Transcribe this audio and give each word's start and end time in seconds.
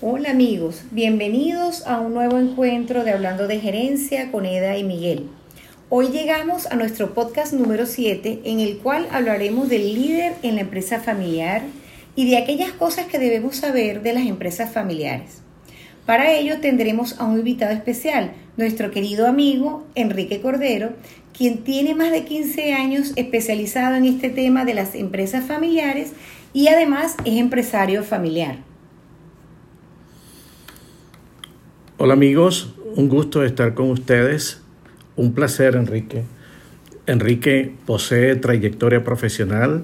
Hola 0.00 0.30
amigos, 0.30 0.84
bienvenidos 0.92 1.84
a 1.84 1.98
un 1.98 2.14
nuevo 2.14 2.38
encuentro 2.38 3.02
de 3.02 3.10
Hablando 3.10 3.48
de 3.48 3.58
Gerencia 3.58 4.30
con 4.30 4.46
Eda 4.46 4.78
y 4.78 4.84
Miguel. 4.84 5.28
Hoy 5.88 6.10
llegamos 6.10 6.66
a 6.66 6.76
nuestro 6.76 7.14
podcast 7.14 7.52
número 7.52 7.84
7 7.84 8.42
en 8.44 8.60
el 8.60 8.78
cual 8.78 9.08
hablaremos 9.10 9.68
del 9.68 9.92
líder 9.92 10.34
en 10.44 10.54
la 10.54 10.60
empresa 10.60 11.00
familiar 11.00 11.62
y 12.14 12.30
de 12.30 12.36
aquellas 12.36 12.70
cosas 12.70 13.06
que 13.06 13.18
debemos 13.18 13.56
saber 13.56 14.02
de 14.02 14.12
las 14.12 14.24
empresas 14.24 14.72
familiares. 14.72 15.42
Para 16.06 16.30
ello 16.30 16.60
tendremos 16.60 17.18
a 17.18 17.24
un 17.24 17.36
invitado 17.36 17.72
especial, 17.72 18.34
nuestro 18.56 18.92
querido 18.92 19.26
amigo 19.26 19.84
Enrique 19.96 20.40
Cordero, 20.40 20.92
quien 21.36 21.64
tiene 21.64 21.96
más 21.96 22.12
de 22.12 22.24
15 22.24 22.72
años 22.72 23.14
especializado 23.16 23.96
en 23.96 24.04
este 24.04 24.30
tema 24.30 24.64
de 24.64 24.74
las 24.74 24.94
empresas 24.94 25.44
familiares 25.44 26.12
y 26.52 26.68
además 26.68 27.16
es 27.24 27.36
empresario 27.38 28.04
familiar. 28.04 28.67
Hola 32.00 32.12
amigos, 32.12 32.76
un 32.94 33.08
gusto 33.08 33.42
estar 33.42 33.74
con 33.74 33.90
ustedes. 33.90 34.62
Un 35.16 35.34
placer, 35.34 35.74
Enrique. 35.74 36.22
Enrique 37.08 37.74
posee 37.86 38.36
trayectoria 38.36 39.02
profesional 39.02 39.82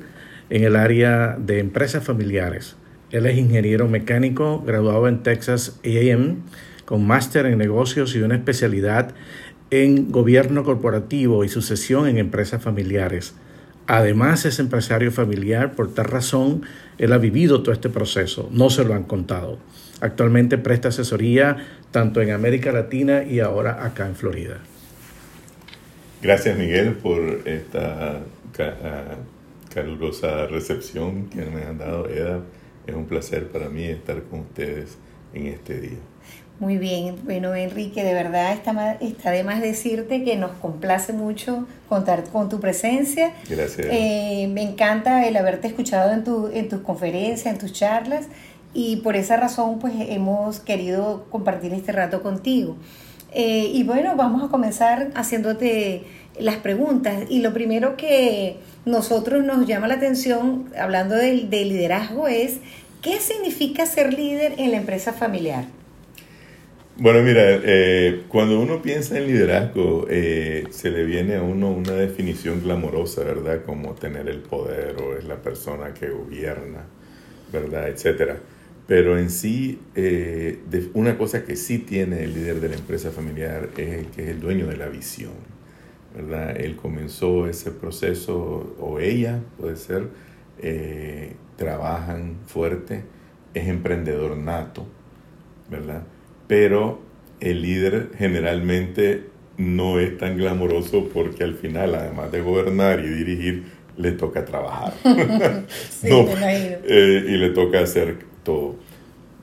en 0.49 0.63
el 0.63 0.77
área 0.77 1.37
de 1.37 1.59
empresas 1.59 2.05
familiares. 2.05 2.77
Él 3.11 3.27
es 3.27 3.37
ingeniero 3.37 3.89
mecánico 3.89 4.63
graduado 4.65 5.09
en 5.09 5.25
Texas 5.25 5.81
AM 5.85 6.45
con 6.85 7.05
máster 7.05 7.47
en 7.47 7.59
negocios 7.59 8.15
y 8.15 8.21
una 8.21 8.37
especialidad 8.37 9.13
en 9.73 10.13
gobierno 10.13 10.63
corporativo 10.63 11.43
y 11.43 11.49
sucesión 11.49 12.07
en 12.07 12.19
empresas 12.19 12.63
familiares. 12.63 13.35
Además 13.89 14.47
es 14.47 14.61
empresario 14.61 15.11
familiar, 15.11 15.75
por 15.75 15.93
tal 15.93 16.05
razón 16.05 16.63
él 16.97 17.13
ha 17.13 17.19
vivido 17.19 17.65
todo 17.65 17.73
este 17.73 17.89
proceso, 17.89 18.49
no 18.53 18.71
se 18.71 18.85
lo 18.85 18.95
han 18.95 19.03
contado. 19.03 19.59
Actualmente 20.01 20.59
presta 20.59 20.89
asesoría 20.89 21.57
tanto 21.91 22.21
en 22.21 22.33
América 22.33 22.73
Latina 22.73 23.23
y 23.23 23.41
ahora 23.41 23.85
acá 23.85 24.07
en 24.07 24.17
Florida. 24.17 24.59
Gracias 26.23 26.57
Miguel 26.59 26.95
por 26.95 27.21
esta 27.45 28.21
ah, 28.59 29.17
calurosa 29.73 30.47
recepción 30.47 31.29
que 31.29 31.45
me 31.45 31.65
han 31.65 31.79
dado, 31.79 32.09
Eda. 32.09 32.41
Es 32.87 32.95
un 32.95 33.07
placer 33.07 33.49
para 33.49 33.69
mí 33.69 33.85
estar 33.85 34.23
con 34.25 34.41
ustedes 34.41 34.97
en 35.33 35.47
este 35.47 35.81
día. 35.81 35.99
Muy 36.61 36.79
bien, 36.79 37.17
bueno 37.25 37.55
Enrique, 37.55 38.05
de 38.05 38.15
verdad 38.15 38.53
está, 38.53 38.93
está 39.01 39.33
de 39.33 39.43
más 39.43 39.61
decirte 39.61 40.23
que 40.23 40.37
nos 40.37 40.53
complace 40.53 41.13
mucho 41.13 41.67
contar 41.89 42.25
con 42.25 42.49
tu 42.49 42.61
presencia. 42.61 43.33
Gracias. 43.51 43.89
Eh, 43.91 44.49
me 44.53 44.63
encanta 44.63 45.27
el 45.27 45.37
haberte 45.37 45.67
escuchado 45.67 46.13
en, 46.13 46.23
tu, 46.23 46.49
en 46.55 46.69
tus 46.69 46.81
conferencias, 46.81 47.53
en 47.53 47.59
tus 47.59 47.73
charlas 47.73 48.29
y 48.75 48.97
por 48.97 49.17
esa 49.17 49.37
razón 49.37 49.79
pues 49.79 49.95
hemos 49.97 50.61
querido 50.61 51.25
compartir 51.31 51.73
este 51.73 51.93
rato 51.93 52.23
contigo. 52.23 52.77
Eh, 53.33 53.71
y 53.73 53.83
bueno, 53.83 54.15
vamos 54.17 54.45
a 54.45 54.49
comenzar 54.49 55.11
haciéndote 55.15 56.03
las 56.39 56.57
preguntas 56.57 57.25
y 57.29 57.41
lo 57.41 57.53
primero 57.53 57.97
que 57.97 58.57
nosotros 58.85 59.45
nos 59.45 59.67
llama 59.67 59.89
la 59.89 59.95
atención 59.95 60.71
hablando 60.79 61.15
de, 61.17 61.33
liderazgo 61.33 62.29
es 62.29 62.59
¿qué 63.03 63.19
significa 63.21 63.87
ser 63.87 64.13
líder 64.13 64.55
en 64.59 64.71
la 64.71 64.77
empresa 64.77 65.13
familiar? 65.13 65.65
Bueno, 66.97 67.23
mira, 67.23 67.43
eh, 67.45 68.23
cuando 68.29 68.61
uno 68.61 68.81
piensa 68.81 69.19
en 69.19 69.27
liderazgo, 69.27 70.07
eh, 70.09 70.69
se 70.71 70.91
le 70.91 71.05
viene 71.05 71.35
a 71.35 71.43
uno 71.43 71.73
una 71.73 71.93
definición 71.93 72.63
glamorosa, 72.63 73.25
¿verdad? 73.25 73.65
Como 73.67 73.95
tener 73.95 74.29
el 74.29 74.39
poder 74.39 74.95
o 75.03 75.19
es 75.19 75.25
la 75.25 75.43
persona 75.43 75.93
que 75.93 76.09
gobierna, 76.11 76.85
¿verdad? 77.53 77.89
Etcétera. 77.89 78.39
Pero 78.87 79.19
en 79.19 79.31
sí, 79.31 79.81
eh, 79.95 80.59
una 80.93 81.17
cosa 81.17 81.45
que 81.45 81.57
sí 81.57 81.79
tiene 81.79 82.25
el 82.25 82.35
líder 82.35 82.61
de 82.61 82.69
la 82.69 82.75
empresa 82.75 83.11
familiar 83.11 83.71
es 83.79 83.89
el 83.95 84.07
que 84.07 84.25
es 84.25 84.29
el 84.29 84.41
dueño 84.41 84.67
de 84.67 84.77
la 84.77 84.89
visión, 84.89 85.33
¿verdad? 86.15 86.57
Él 86.61 86.77
comenzó 86.77 87.47
ese 87.49 87.71
proceso, 87.71 88.77
o 88.79 89.01
ella 89.01 89.41
puede 89.59 89.77
ser, 89.77 90.09
trabajan 91.57 92.37
fuerte, 92.47 93.05
es 93.55 93.69
emprendedor 93.69 94.37
nato, 94.37 94.87
¿verdad? 95.71 96.03
pero 96.47 97.01
el 97.41 97.63
líder 97.63 98.11
generalmente 98.17 99.25
no 99.57 100.01
es 100.01 100.17
tan 100.19 100.37
glamoroso 100.37 101.09
porque 101.13 101.45
al 101.45 101.55
final, 101.55 101.95
además 101.95 102.33
de 102.33 102.41
gobernar 102.41 103.01
y 103.01 103.09
dirigir, 103.09 103.65
le 103.97 104.13
toca 104.13 104.45
trabajar. 104.45 104.95
Eh, 106.87 107.25
y 107.29 107.37
le 107.39 107.51
toca 107.51 107.81
hacer 107.81 108.19
todo. 108.45 108.77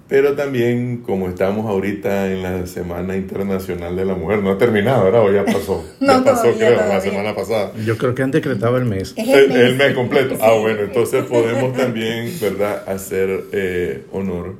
Pero 0.07 0.35
también, 0.35 1.03
como 1.03 1.29
estamos 1.29 1.65
ahorita 1.67 2.31
en 2.33 2.43
la 2.43 2.67
Semana 2.67 3.15
Internacional 3.15 3.95
de 3.95 4.03
la 4.03 4.13
Mujer, 4.13 4.43
no 4.43 4.51
ha 4.51 4.57
terminado, 4.57 5.05
¿verdad? 5.05 5.23
O 5.23 5.31
ya 5.31 5.45
pasó. 5.45 5.85
ya 6.01 6.21
pasó, 6.21 6.51
creo, 6.57 6.75
la 6.75 6.99
semana 6.99 7.33
pasada. 7.33 7.71
Yo 7.85 7.97
creo 7.97 8.13
que 8.13 8.21
han 8.21 8.31
decretado 8.31 8.75
el 8.75 8.83
mes. 8.83 9.13
el, 9.17 9.77
mes. 9.77 9.93
completo. 9.93 10.37
ah, 10.41 10.57
bueno, 10.59 10.81
entonces 10.81 11.23
podemos 11.23 11.77
también, 11.77 12.29
¿verdad?, 12.41 12.83
hacer 12.89 13.45
eh, 13.53 14.03
honor 14.11 14.55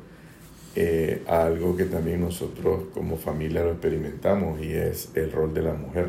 eh, 0.74 1.22
algo 1.28 1.76
que 1.76 1.84
también 1.84 2.22
nosotros 2.22 2.84
como 2.94 3.18
familia 3.18 3.62
lo 3.62 3.72
experimentamos 3.72 4.62
y 4.62 4.72
es 4.72 5.10
el 5.16 5.30
rol 5.34 5.54
de 5.54 5.64
la 5.64 5.74
mujer 5.74 6.08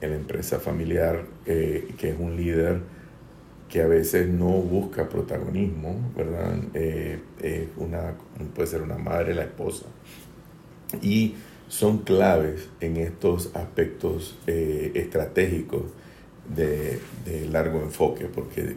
en 0.00 0.10
la 0.10 0.16
empresa 0.16 0.60
familiar, 0.60 1.24
eh, 1.44 1.88
que 1.98 2.10
es 2.10 2.16
un 2.16 2.36
líder 2.36 2.78
que 3.70 3.82
a 3.82 3.86
veces 3.86 4.28
no 4.28 4.48
busca 4.48 5.08
protagonismo, 5.08 6.12
¿verdad? 6.16 6.58
Eh, 6.74 7.20
una, 7.76 8.14
puede 8.54 8.68
ser 8.68 8.82
una 8.82 8.98
madre, 8.98 9.34
la 9.34 9.44
esposa. 9.44 9.86
Y 11.00 11.36
son 11.68 11.98
claves 11.98 12.68
en 12.80 12.96
estos 12.96 13.54
aspectos 13.54 14.36
estratégicos 14.46 15.82
de, 16.54 16.98
largo 17.50 17.80
enfoque, 17.80 18.26
porque 18.26 18.76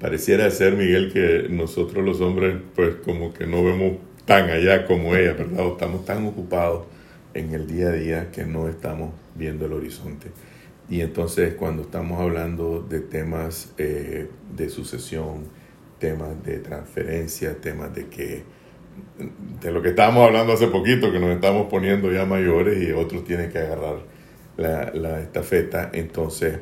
pareciera 0.00 0.50
ser, 0.50 0.74
Miguel, 0.74 1.12
que 1.12 1.46
nosotros 1.48 2.04
los 2.04 2.20
hombres, 2.20 2.56
pues 2.74 2.96
como 2.96 3.32
que 3.32 3.46
no 3.46 3.64
vemos 3.64 3.98
tan 4.24 4.50
allá 4.50 4.86
como 4.86 5.14
ella, 5.14 5.32
¿verdad? 5.32 5.66
estamos 5.68 6.04
tan 6.04 6.26
ocupados 6.26 6.84
en 7.34 7.54
el 7.54 7.66
día 7.66 7.88
a 7.88 7.92
día 7.92 8.30
que 8.30 8.44
no 8.44 8.68
estamos 8.68 9.12
viendo 9.34 9.66
el 9.66 9.72
horizonte. 9.72 10.28
Y 10.88 11.00
entonces 11.00 11.54
cuando 11.54 11.82
estamos 11.82 12.20
hablando 12.20 12.84
de 12.88 13.00
temas 13.00 13.72
eh, 13.78 14.28
de 14.56 14.68
sucesión, 14.68 15.44
temas 15.98 16.42
de 16.44 16.58
transferencia, 16.58 17.56
temas 17.60 17.94
de 17.94 18.06
que 18.06 18.44
de 19.60 19.70
lo 19.72 19.82
que 19.82 19.90
estábamos 19.90 20.26
hablando 20.26 20.52
hace 20.52 20.68
poquito, 20.68 21.12
que 21.12 21.18
nos 21.18 21.30
estamos 21.30 21.66
poniendo 21.68 22.10
ya 22.12 22.24
mayores 22.24 22.82
y 22.82 22.92
otros 22.92 23.24
tienen 23.24 23.50
que 23.50 23.58
agarrar 23.58 23.96
la, 24.56 24.90
la 24.94 25.20
estafeta, 25.20 25.90
entonces 25.92 26.58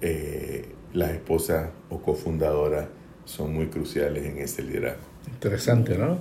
eh, 0.00 0.66
las 0.92 1.10
esposas 1.10 1.70
o 1.90 2.00
cofundadoras 2.00 2.86
son 3.24 3.54
muy 3.54 3.66
cruciales 3.66 4.24
en 4.24 4.38
ese 4.38 4.62
liderazgo. 4.62 5.02
Interesante, 5.28 5.98
¿no? 5.98 6.18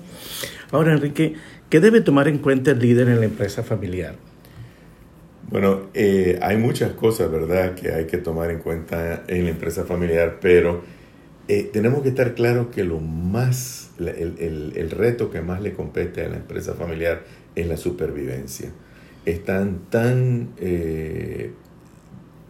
Ahora, 0.72 0.94
Enrique, 0.94 1.36
¿qué 1.70 1.80
debe 1.80 2.02
tomar 2.02 2.28
en 2.28 2.40
cuenta 2.40 2.72
el 2.72 2.80
líder 2.80 3.08
en 3.10 3.20
la 3.20 3.26
empresa 3.26 3.64
familiar? 3.64 4.16
Bueno, 5.50 5.90
eh, 5.94 6.40
hay 6.42 6.58
muchas 6.58 6.94
cosas, 6.94 7.32
¿verdad?, 7.32 7.76
que 7.76 7.92
hay 7.92 8.06
que 8.06 8.18
tomar 8.18 8.52
en 8.52 8.60
cuenta 8.60 9.24
en 9.28 9.46
la 9.46 9.52
empresa 9.52 9.86
familiar, 9.86 10.40
pero 10.42 10.82
eh, 11.48 11.70
tenemos 11.72 12.02
que 12.02 12.10
estar 12.10 12.34
claros 12.34 12.68
que 12.68 12.84
lo 12.84 13.00
más, 13.00 13.92
el, 14.00 14.74
el, 14.76 14.92
reto 14.92 15.30
que 15.30 15.42
más 15.42 15.62
le 15.62 15.74
compete 15.74 16.26
a 16.26 16.30
la 16.30 16.38
empresa 16.38 16.74
familiar 16.74 17.24
es 17.56 17.68
la 17.68 17.78
supervivencia. 17.78 18.72
Están 19.26 19.82
tan 19.90 20.50
eh, 20.58 21.52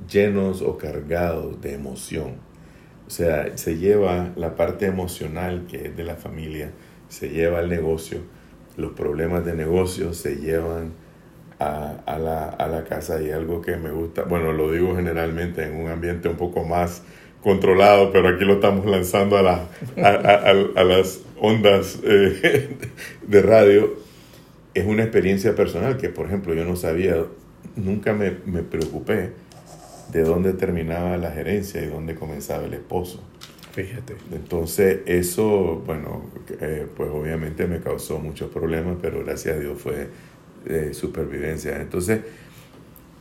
llenos 0.09 0.61
o 0.61 0.77
cargados 0.77 1.61
de 1.61 1.73
emoción 1.73 2.45
o 3.07 3.09
sea, 3.09 3.55
se 3.57 3.77
lleva 3.77 4.31
la 4.35 4.55
parte 4.55 4.87
emocional 4.87 5.67
que 5.69 5.87
es 5.87 5.97
de 5.97 6.03
la 6.03 6.15
familia, 6.15 6.71
se 7.07 7.29
lleva 7.29 7.59
al 7.59 7.69
negocio, 7.69 8.19
los 8.77 8.93
problemas 8.93 9.45
de 9.45 9.53
negocio 9.53 10.13
se 10.13 10.37
llevan 10.37 10.93
a, 11.59 12.19
la, 12.19 12.83
casa 12.87 13.21
y 13.21 13.31
algo 13.31 13.61
que 13.61 13.77
me 13.77 13.91
gusta, 13.91 14.23
bueno, 14.23 14.51
lo 14.51 14.71
digo 14.71 14.95
generalmente 14.95 15.63
en 15.63 15.75
un 15.75 15.89
ambiente 15.89 16.27
un 16.27 16.35
poco 16.35 16.63
más 16.63 17.03
controlado, 17.41 18.11
pero 18.11 18.29
aquí 18.29 18.43
lo 18.43 18.55
estamos 18.55 18.85
lanzando 18.85 19.37
a, 19.37 19.41
la, 19.41 19.67
a, 19.97 20.83
las 20.83 21.21
ondas 21.39 21.99
eh, 22.03 22.77
de 23.27 23.41
radio, 23.41 23.93
es 24.73 24.85
una 24.85 25.03
experiencia 25.03 25.55
personal 25.55 25.97
que, 25.97 26.09
por 26.09 26.25
ejemplo, 26.25 26.53
yo 26.53 26.65
no 26.65 26.75
sabía, 26.75 27.17
nunca 27.75 28.13
me, 28.13 28.31
me 28.45 28.61
preocupé 28.61 29.31
de 30.11 30.23
dónde 30.23 30.53
terminaba 30.53 31.17
la 31.17 31.31
gerencia 31.31 31.81
y 31.81 31.87
dónde 31.87 32.15
comenzaba 32.15 32.65
el 32.65 32.73
esposo. 32.73 33.21
Fíjate. 33.75 34.15
Entonces 34.31 34.99
eso, 35.05 35.83
bueno, 35.85 36.23
eh, 36.61 36.87
pues 36.95 37.09
obviamente 37.11 37.67
me 37.67 37.81
causó 37.81 38.19
muchos 38.19 38.49
problemas, 38.49 38.95
pero 39.01 39.21
gracias 39.25 39.57
a 39.57 39.59
Dios 39.59 39.81
fue 39.81 40.07
eh, 40.67 40.91
supervivencia. 40.93 41.81
Entonces, 41.81 42.21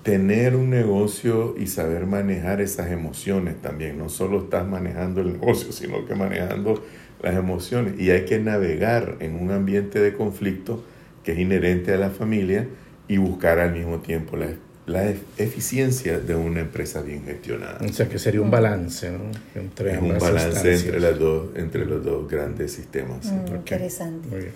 tener 0.03 0.55
un 0.55 0.71
negocio 0.71 1.55
y 1.59 1.67
saber 1.67 2.07
manejar 2.07 2.61
esas 2.61 2.91
emociones 2.91 3.61
también, 3.63 3.99
no 3.99 4.09
solo 4.09 4.43
estás 4.43 4.67
manejando 4.67 5.23
el 5.23 5.33
negocio, 5.33 5.73
sino 5.73 6.07
que 6.07 6.15
manejando 6.15 6.83
las 7.23 7.35
emociones 7.37 7.99
y 7.99 8.11
hay 8.11 8.27
que 8.27 8.39
navegar 8.39 9.17
en 9.21 9.35
un 9.35 9.51
ambiente 9.51 9.99
de 9.99 10.13
conflicto 10.13 10.85
que 11.25 11.33
es 11.33 11.39
inherente 11.39 11.95
a 11.95 11.97
la 11.97 12.11
familia 12.11 12.69
y 13.09 13.17
buscar 13.17 13.59
al 13.59 13.73
mismo 13.73 14.01
tiempo 14.01 14.37
la, 14.37 14.49
la 14.87 15.15
eficiencia 15.39 16.21
de 16.21 16.35
una 16.35 16.61
empresa 16.61 17.01
bien 17.01 17.25
gestionada. 17.25 17.79
O 17.83 17.93
sea 17.93 18.09
que 18.09 18.19
sería 18.19 18.43
un 18.43 18.51
balance, 18.51 19.11
¿no? 19.11 19.25
Entre 19.55 19.95
es 19.95 20.03
un 20.03 20.19
balance 20.19 20.75
entre, 20.75 21.01
las 21.01 21.19
dos, 21.19 21.49
entre 21.57 21.87
los 21.87 22.05
dos 22.05 22.29
grandes 22.29 22.73
sistemas. 22.73 23.25
Mm, 23.25 23.57
interesante. 23.57 24.53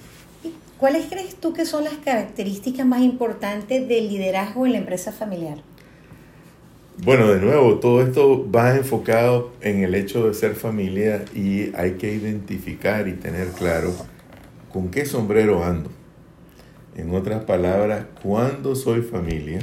¿Cuáles 0.78 1.06
crees 1.06 1.34
tú 1.34 1.52
que 1.52 1.66
son 1.66 1.82
las 1.82 1.94
características 1.94 2.86
más 2.86 3.00
importantes 3.00 3.88
del 3.88 4.08
liderazgo 4.08 4.64
en 4.64 4.72
la 4.72 4.78
empresa 4.78 5.10
familiar? 5.10 5.58
Bueno, 7.02 7.26
de 7.32 7.40
nuevo, 7.40 7.80
todo 7.80 8.00
esto 8.00 8.48
va 8.48 8.76
enfocado 8.76 9.50
en 9.60 9.82
el 9.82 9.96
hecho 9.96 10.28
de 10.28 10.34
ser 10.34 10.54
familia 10.54 11.24
y 11.34 11.74
hay 11.74 11.92
que 11.98 12.14
identificar 12.14 13.08
y 13.08 13.14
tener 13.14 13.48
claro 13.48 13.92
con 14.72 14.88
qué 14.88 15.04
sombrero 15.04 15.64
ando. 15.64 15.90
En 16.94 17.12
otras 17.12 17.42
palabras, 17.42 18.06
cuándo 18.22 18.76
soy 18.76 19.02
familia 19.02 19.58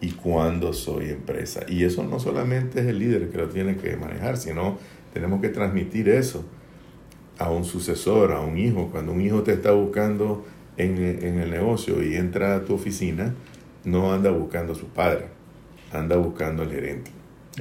y 0.00 0.12
cuándo 0.12 0.72
soy 0.72 1.10
empresa. 1.10 1.66
Y 1.68 1.84
eso 1.84 2.02
no 2.02 2.18
solamente 2.18 2.80
es 2.80 2.86
el 2.86 2.98
líder 2.98 3.28
que 3.28 3.36
lo 3.36 3.50
tiene 3.50 3.76
que 3.76 3.94
manejar, 3.98 4.38
sino 4.38 4.78
tenemos 5.12 5.42
que 5.42 5.50
transmitir 5.50 6.08
eso 6.08 6.46
a 7.38 7.50
un 7.50 7.64
sucesor, 7.64 8.32
a 8.32 8.40
un 8.40 8.58
hijo. 8.58 8.88
Cuando 8.90 9.12
un 9.12 9.20
hijo 9.20 9.42
te 9.42 9.52
está 9.52 9.72
buscando 9.72 10.44
en, 10.76 10.96
en 10.98 11.40
el 11.40 11.50
negocio 11.50 12.02
y 12.02 12.16
entra 12.16 12.56
a 12.56 12.64
tu 12.64 12.74
oficina, 12.74 13.34
no 13.84 14.12
anda 14.12 14.30
buscando 14.30 14.72
a 14.72 14.76
su 14.76 14.86
padre 14.86 15.36
anda 15.92 16.16
buscando 16.16 16.62
al 16.62 16.70
gerente 16.70 17.10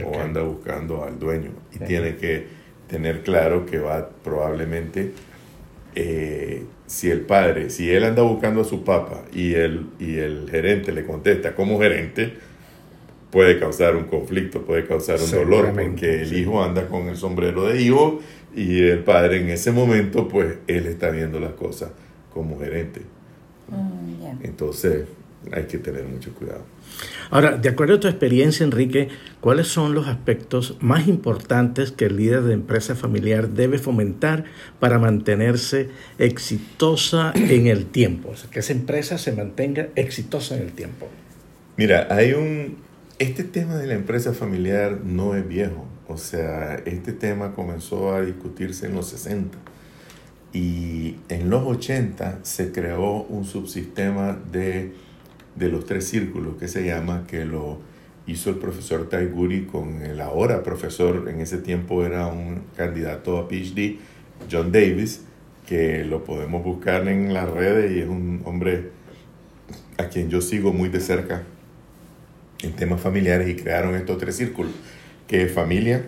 o 0.04 0.20
anda 0.20 0.42
buscando 0.42 1.04
al 1.04 1.18
dueño. 1.20 1.52
Y 1.74 1.80
tiene 1.80 2.18
que 2.18 2.46
tener 2.88 3.24
claro 3.24 3.66
que 3.66 3.80
va 3.80 4.10
probablemente 4.24 5.12
eh, 5.96 6.64
si 6.86 7.10
el 7.10 7.22
padre, 7.22 7.70
si 7.70 7.90
él 7.90 8.04
anda 8.04 8.22
buscando 8.22 8.62
a 8.62 8.66
su 8.66 8.84
papá 8.84 9.24
y 9.34 9.54
el, 9.54 9.88
y 10.00 10.18
el 10.18 10.50
gerente 10.50 10.92
le 10.92 11.06
contesta 11.06 11.56
como 11.56 11.80
gerente, 11.80 12.34
puede 13.32 13.60
causar 13.60 13.96
un 13.96 14.06
conflicto, 14.06 14.62
puede 14.62 14.86
causar 14.86 15.20
un 15.22 15.32
dolor, 15.32 15.74
porque 15.74 16.22
el 16.22 16.38
hijo 16.38 16.64
anda 16.64 16.88
con 16.88 17.08
el 17.08 17.18
sombrero 17.18 17.66
de 17.66 17.82
hijo 17.82 18.20
y 18.56 18.82
el 18.84 19.00
padre 19.00 19.42
en 19.42 19.50
ese 19.50 19.72
momento, 19.72 20.28
pues 20.28 20.58
él 20.68 20.86
está 20.86 21.10
viendo 21.10 21.40
las 21.40 21.54
cosas 21.54 21.92
como 22.34 22.60
gerente. 22.60 23.02
Mm, 23.70 24.44
Entonces 24.44 25.06
hay 25.52 25.64
que 25.66 25.78
tener 25.78 26.06
mucho 26.06 26.34
cuidado. 26.34 26.64
Ahora, 27.30 27.58
de 27.58 27.70
acuerdo 27.70 27.96
a 27.96 28.00
tu 28.00 28.08
experiencia, 28.08 28.64
Enrique, 28.64 29.10
¿cuáles 29.42 29.68
son 29.68 29.94
los 29.94 30.08
aspectos 30.08 30.78
más 30.80 31.08
importantes 31.08 31.92
que 31.92 32.06
el 32.06 32.18
líder 32.18 32.44
de 32.44 32.54
empresa 32.54 32.96
familiar 32.96 33.50
debe 33.50 33.78
fomentar 33.78 34.46
para 34.80 35.00
mantenerse 35.00 35.90
exitosa 36.18 37.34
en 37.36 37.68
el 37.68 37.86
tiempo? 37.88 38.30
O 38.30 38.36
sea, 38.36 38.50
que 38.50 38.60
esa 38.60 38.74
empresa 38.74 39.18
se 39.18 39.32
mantenga 39.34 39.90
exitosa 39.96 40.56
en 40.56 40.64
el 40.64 40.72
tiempo. 40.72 41.08
Mira, 41.78 42.08
hay 42.10 42.34
un... 42.34 42.78
Este 43.18 43.44
tema 43.44 43.76
de 43.76 43.88
la 43.88 43.94
empresa 43.94 44.34
familiar 44.34 45.00
no 45.04 45.36
es 45.36 45.48
viejo. 45.48 45.86
O 46.08 46.18
sea, 46.18 46.76
este 46.86 47.14
tema 47.14 47.54
comenzó 47.54 48.14
a 48.14 48.22
discutirse 48.22 48.86
en 48.86 48.96
los 48.96 49.08
60. 49.10 49.58
Y 50.54 51.18
en 51.30 51.50
los 51.50 51.64
80 51.64 52.40
se 52.44 52.72
creó 52.72 53.24
un 53.24 53.46
subsistema 53.46 54.38
de 54.52 54.94
de 55.56 55.70
los 55.70 55.86
tres 55.86 56.08
círculos 56.08 56.56
que 56.58 56.68
se 56.68 56.86
llama, 56.86 57.26
que 57.28 57.46
lo 57.46 57.80
hizo 58.28 58.50
el 58.50 58.58
profesor 58.58 59.08
Taiguri 59.10 59.66
con 59.66 60.02
el 60.02 60.20
ahora 60.22 60.64
profesor, 60.64 61.28
en 61.30 61.40
ese 61.40 61.58
tiempo 61.58 62.04
era 62.06 62.28
un 62.28 62.64
candidato 62.76 63.38
a 63.38 63.48
PhD, 63.48 63.98
John 64.52 64.72
Davis, 64.72 65.22
que 65.66 66.04
lo 66.04 66.24
podemos 66.24 66.64
buscar 66.64 67.08
en 67.08 67.34
las 67.34 67.50
redes 67.50 67.92
y 67.96 68.00
es 68.00 68.08
un 68.08 68.42
hombre 68.46 68.92
a 69.98 70.10
quien 70.10 70.30
yo 70.30 70.42
sigo 70.42 70.74
muy 70.74 70.90
de 70.90 71.00
cerca 71.00 71.44
en 72.62 72.74
temas 72.74 73.02
familiares 73.02 73.48
y 73.48 73.56
crearon 73.56 73.96
estos 73.96 74.18
tres 74.18 74.36
círculos, 74.36 74.74
que 75.28 75.44
es 75.44 75.52
familia, 75.52 76.06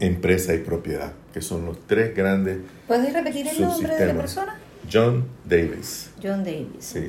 empresa 0.00 0.54
y 0.54 0.58
propiedad, 0.58 1.12
que 1.32 1.40
son 1.40 1.66
los 1.66 1.86
tres 1.86 2.14
grandes. 2.14 2.58
¿Puedes 2.86 3.12
repetir 3.12 3.46
el 3.48 3.60
nombre 3.60 3.94
de 3.94 4.06
la 4.06 4.14
persona? 4.14 4.58
John 4.92 5.24
Davis. 5.44 6.10
John 6.22 6.44
Davis. 6.44 6.68
Sí. 6.78 7.08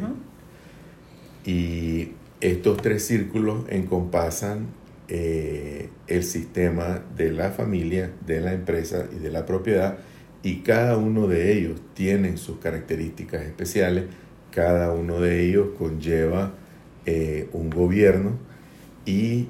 Y 1.45 2.11
estos 2.41 2.81
tres 2.81 3.05
círculos 3.05 3.65
encompasan 3.69 4.67
eh, 5.09 5.89
el 6.07 6.23
sistema 6.23 7.01
de 7.15 7.31
la 7.31 7.51
familia, 7.51 8.11
de 8.25 8.41
la 8.41 8.53
empresa 8.53 9.05
y 9.15 9.19
de 9.19 9.31
la 9.31 9.45
propiedad 9.45 10.00
y 10.43 10.57
cada 10.57 10.97
uno 10.97 11.27
de 11.27 11.57
ellos 11.57 11.81
tiene 11.93 12.38
sus 12.38 12.59
características 12.59 13.43
especiales, 13.43 14.05
cada 14.51 14.91
uno 14.93 15.19
de 15.19 15.45
ellos 15.45 15.69
conlleva 15.77 16.53
eh, 17.05 17.50
un 17.53 17.69
gobierno 17.69 18.38
y 19.05 19.47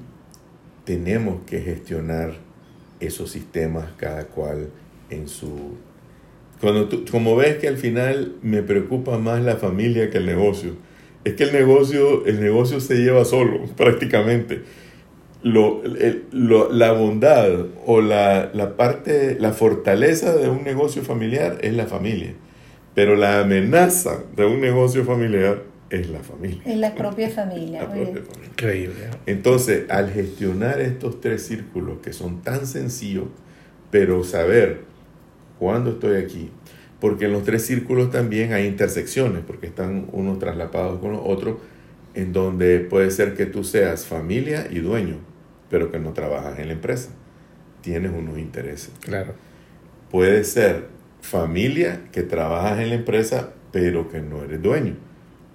tenemos 0.88 1.42
que 1.44 1.60
gestionar 1.60 2.32
esos 2.98 3.30
sistemas 3.30 3.90
cada 3.98 4.24
cual 4.24 4.70
en 5.10 5.28
su... 5.28 5.76
Cuando 6.62 6.88
como 7.10 7.36
ves 7.36 7.58
que 7.58 7.68
al 7.68 7.76
final 7.76 8.36
me 8.40 8.62
preocupa 8.62 9.18
más 9.18 9.42
la 9.42 9.56
familia 9.56 10.08
que 10.08 10.16
el 10.16 10.24
negocio, 10.24 10.76
es 11.24 11.34
que 11.34 11.44
el 11.44 11.52
negocio, 11.52 12.24
el 12.24 12.40
negocio 12.40 12.80
se 12.80 12.94
lleva 12.94 13.26
solo, 13.26 13.66
prácticamente. 13.76 14.62
Lo, 15.42 15.82
la 16.32 16.92
bondad 16.92 17.66
o 17.84 18.00
la, 18.00 18.50
la, 18.54 18.78
parte, 18.78 19.36
la 19.38 19.52
fortaleza 19.52 20.34
de 20.34 20.48
un 20.48 20.64
negocio 20.64 21.02
familiar 21.02 21.58
es 21.60 21.74
la 21.74 21.84
familia. 21.84 22.32
Pero 22.94 23.14
la 23.14 23.40
amenaza 23.40 24.24
de 24.34 24.46
un 24.46 24.62
negocio 24.62 25.04
familiar 25.04 25.64
es 25.90 26.10
la 26.10 26.20
familia. 26.20 26.62
Es 26.64 26.76
la 26.76 26.94
propia 26.94 27.30
familia. 27.30 27.88
Increíble. 28.50 29.10
Entonces, 29.26 29.88
al 29.90 30.10
gestionar 30.10 30.80
estos 30.80 31.20
tres 31.20 31.46
círculos 31.46 31.98
que 32.02 32.12
son 32.12 32.42
tan 32.42 32.66
sencillos, 32.66 33.26
pero 33.90 34.22
saber 34.24 34.82
cuándo 35.58 35.92
estoy 35.92 36.16
aquí, 36.16 36.50
porque 37.00 37.26
en 37.26 37.32
los 37.32 37.44
tres 37.44 37.64
círculos 37.64 38.10
también 38.10 38.52
hay 38.52 38.66
intersecciones, 38.66 39.42
porque 39.46 39.66
están 39.66 40.08
unos 40.12 40.38
traslapados 40.38 41.00
con 41.00 41.12
los 41.12 41.22
otros, 41.24 41.58
en 42.14 42.32
donde 42.32 42.80
puede 42.80 43.10
ser 43.10 43.34
que 43.34 43.46
tú 43.46 43.64
seas 43.64 44.04
familia 44.04 44.66
y 44.70 44.80
dueño, 44.80 45.16
pero 45.70 45.90
que 45.90 45.98
no 45.98 46.12
trabajas 46.12 46.58
en 46.58 46.66
la 46.68 46.74
empresa. 46.74 47.10
Tienes 47.80 48.12
unos 48.12 48.38
intereses. 48.38 48.90
Claro. 49.00 49.34
Puede 50.10 50.42
ser 50.44 50.88
familia 51.20 52.02
que 52.12 52.22
trabajas 52.22 52.80
en 52.80 52.88
la 52.88 52.96
empresa, 52.96 53.52
pero 53.72 54.08
que 54.08 54.20
no 54.20 54.42
eres 54.42 54.60
dueño. 54.60 55.07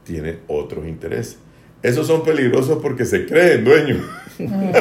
Tienes 0.03 0.37
otros 0.47 0.87
intereses. 0.87 1.37
Esos 1.81 2.07
son 2.07 2.23
peligrosos 2.23 2.79
porque 2.81 3.05
se 3.05 3.25
creen 3.25 3.63
dueños. 3.63 4.01
Mm. 4.39 4.71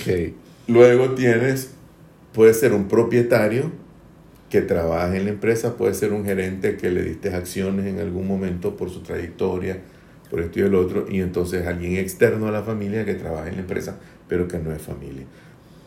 okay. 0.00 0.34
Luego 0.66 1.10
tienes, 1.10 1.72
puede 2.32 2.54
ser 2.54 2.72
un 2.72 2.88
propietario 2.88 3.70
que 4.48 4.62
trabaja 4.62 5.16
en 5.16 5.24
la 5.24 5.30
empresa, 5.30 5.76
puede 5.76 5.94
ser 5.94 6.12
un 6.12 6.24
gerente 6.24 6.76
que 6.76 6.90
le 6.90 7.02
diste 7.02 7.34
acciones 7.34 7.86
en 7.86 7.98
algún 7.98 8.26
momento 8.26 8.76
por 8.76 8.88
su 8.88 9.02
trayectoria, 9.02 9.78
por 10.30 10.40
esto 10.40 10.60
y 10.60 10.62
el 10.62 10.74
otro, 10.74 11.06
y 11.10 11.20
entonces 11.20 11.66
alguien 11.66 11.96
externo 11.96 12.46
a 12.46 12.52
la 12.52 12.62
familia 12.62 13.04
que 13.04 13.14
trabaja 13.14 13.48
en 13.48 13.56
la 13.56 13.62
empresa, 13.62 13.98
pero 14.28 14.48
que 14.48 14.58
no 14.58 14.72
es 14.72 14.80
familia. 14.80 15.24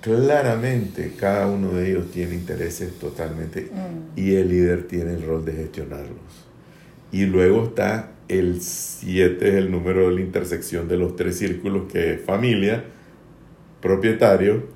Claramente 0.02 1.14
cada 1.18 1.48
uno 1.48 1.72
de 1.72 1.92
ellos 1.92 2.12
tiene 2.12 2.36
intereses 2.36 2.92
totalmente 3.00 3.72
mm. 3.72 4.20
y 4.20 4.36
el 4.36 4.50
líder 4.50 4.84
tiene 4.86 5.14
el 5.14 5.26
rol 5.26 5.44
de 5.44 5.54
gestionarlos. 5.54 6.47
Y 7.12 7.26
luego 7.26 7.66
está 7.66 8.12
el 8.28 8.62
7, 8.62 9.48
es 9.48 9.56
el 9.56 9.72
número 9.72 10.10
de 10.10 10.16
la 10.16 10.22
intersección 10.22 10.88
de 10.88 10.98
los 10.98 11.16
tres 11.16 11.38
círculos, 11.38 11.92
que 11.92 12.16
es 12.16 12.22
familia, 12.22 12.84
propietario 13.82 14.68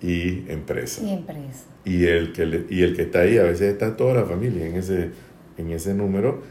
y 0.00 0.50
empresa. 0.50 1.02
Y 1.04 1.12
empresa 1.12 1.64
y 1.88 2.04
el 2.04 2.32
que, 2.32 2.66
y 2.68 2.82
el 2.82 2.94
que 2.94 3.02
está 3.02 3.20
ahí, 3.20 3.38
a 3.38 3.44
veces 3.44 3.72
está 3.72 3.96
toda 3.96 4.14
la 4.14 4.24
familia 4.24 4.66
en 4.66 4.76
ese, 4.76 5.10
en 5.56 5.70
ese 5.70 5.94
número 5.94 6.42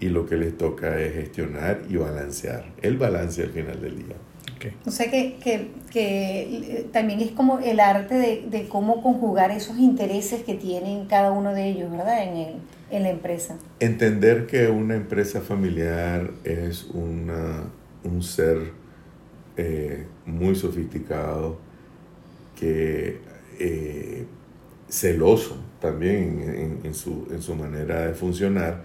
y 0.00 0.08
lo 0.08 0.24
que 0.24 0.36
les 0.36 0.56
toca 0.56 0.98
es 1.00 1.14
gestionar 1.14 1.82
y 1.88 1.96
balancear, 1.96 2.72
el 2.80 2.96
balance 2.96 3.42
al 3.42 3.50
final 3.50 3.80
del 3.80 3.96
día. 3.98 4.16
O 4.86 4.90
sea 4.90 5.10
que, 5.10 5.36
que, 5.36 5.70
que, 5.90 6.40
eh, 6.40 6.86
también 6.90 7.20
es 7.20 7.32
como 7.32 7.58
el 7.58 7.78
arte 7.78 8.14
de, 8.14 8.46
de, 8.48 8.68
cómo 8.68 9.02
conjugar 9.02 9.50
esos 9.50 9.78
intereses 9.78 10.42
que 10.44 10.54
tienen 10.54 11.06
cada 11.06 11.30
uno 11.30 11.52
de 11.52 11.68
ellos, 11.68 11.90
¿verdad? 11.90 12.22
En, 12.24 12.36
el, 12.36 12.54
en 12.90 13.02
la 13.02 13.10
empresa. 13.10 13.56
Entender 13.80 14.46
que 14.46 14.68
una 14.68 14.94
empresa 14.94 15.40
familiar 15.40 16.30
es 16.44 16.84
una, 16.92 17.64
un 18.04 18.22
ser 18.22 18.72
eh, 19.56 20.06
muy 20.24 20.54
sofisticado 20.54 21.58
que 22.58 23.20
eh, 23.58 24.26
celoso 24.88 25.56
también 25.80 26.80
en, 26.84 26.94
su, 26.94 27.26
en, 27.30 27.42
su, 27.42 27.54
manera 27.54 28.06
de 28.06 28.14
funcionar 28.14 28.82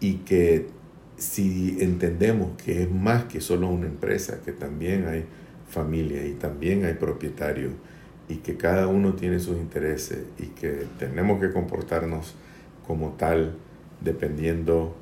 y 0.00 0.14
que 0.18 0.66
si 1.16 1.76
entendemos 1.80 2.60
que 2.62 2.82
es 2.82 2.90
más 2.90 3.24
que 3.24 3.40
solo 3.40 3.68
una 3.68 3.86
empresa, 3.86 4.40
que 4.44 4.52
también 4.52 5.06
hay 5.06 5.24
familia 5.68 6.24
y 6.26 6.32
también 6.32 6.84
hay 6.84 6.94
propietarios 6.94 7.72
y 8.28 8.36
que 8.36 8.56
cada 8.56 8.86
uno 8.86 9.14
tiene 9.14 9.38
sus 9.38 9.56
intereses 9.56 10.18
y 10.38 10.46
que 10.48 10.86
tenemos 10.98 11.40
que 11.40 11.52
comportarnos 11.52 12.34
como 12.88 13.10
tal 13.10 13.52
dependiendo 14.00 14.96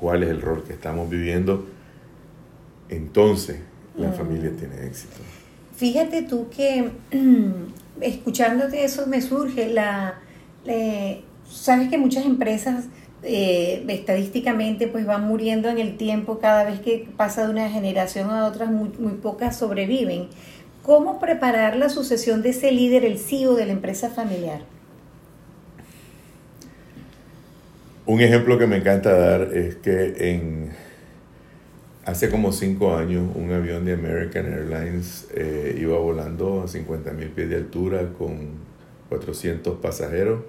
cuál 0.00 0.24
es 0.24 0.30
el 0.30 0.40
rol 0.40 0.64
que 0.64 0.72
estamos 0.72 1.08
viviendo, 1.08 1.66
entonces 2.88 3.60
la 3.96 4.08
mm. 4.08 4.14
familia 4.14 4.50
tiene 4.58 4.86
éxito. 4.86 5.16
Fíjate 5.76 6.22
tú 6.22 6.48
que 6.48 6.90
escuchándote 8.00 8.82
eso 8.84 9.06
me 9.06 9.20
surge 9.20 9.68
la... 9.68 10.20
Sabes 11.48 11.88
que 11.88 11.96
muchas 11.96 12.26
empresas 12.26 12.86
eh, 13.22 13.84
estadísticamente 13.88 14.86
pues 14.86 15.06
van 15.06 15.26
muriendo 15.26 15.68
en 15.68 15.78
el 15.78 15.96
tiempo 15.96 16.38
cada 16.38 16.64
vez 16.64 16.80
que 16.80 17.08
pasa 17.16 17.46
de 17.46 17.52
una 17.52 17.68
generación 17.70 18.30
a 18.30 18.46
otra, 18.46 18.66
muy, 18.66 18.90
muy 18.98 19.14
pocas 19.14 19.56
sobreviven. 19.56 20.28
¿Cómo 20.82 21.18
preparar 21.18 21.76
la 21.76 21.88
sucesión 21.88 22.42
de 22.42 22.50
ese 22.50 22.70
líder, 22.72 23.04
el 23.04 23.18
CEO 23.18 23.54
de 23.54 23.66
la 23.66 23.72
empresa 23.72 24.10
familiar? 24.10 24.62
Un 28.08 28.22
ejemplo 28.22 28.56
que 28.56 28.66
me 28.66 28.78
encanta 28.78 29.12
dar 29.12 29.54
es 29.54 29.76
que 29.76 30.30
en 30.30 30.70
hace 32.06 32.30
como 32.30 32.52
cinco 32.52 32.96
años 32.96 33.30
un 33.34 33.52
avión 33.52 33.84
de 33.84 33.92
American 33.92 34.50
Airlines 34.50 35.28
eh, 35.34 35.76
iba 35.78 35.98
volando 35.98 36.62
a 36.62 36.68
50 36.68 37.12
mil 37.12 37.28
pies 37.28 37.50
de 37.50 37.56
altura 37.56 38.14
con 38.16 38.52
400 39.10 39.76
pasajeros 39.80 40.40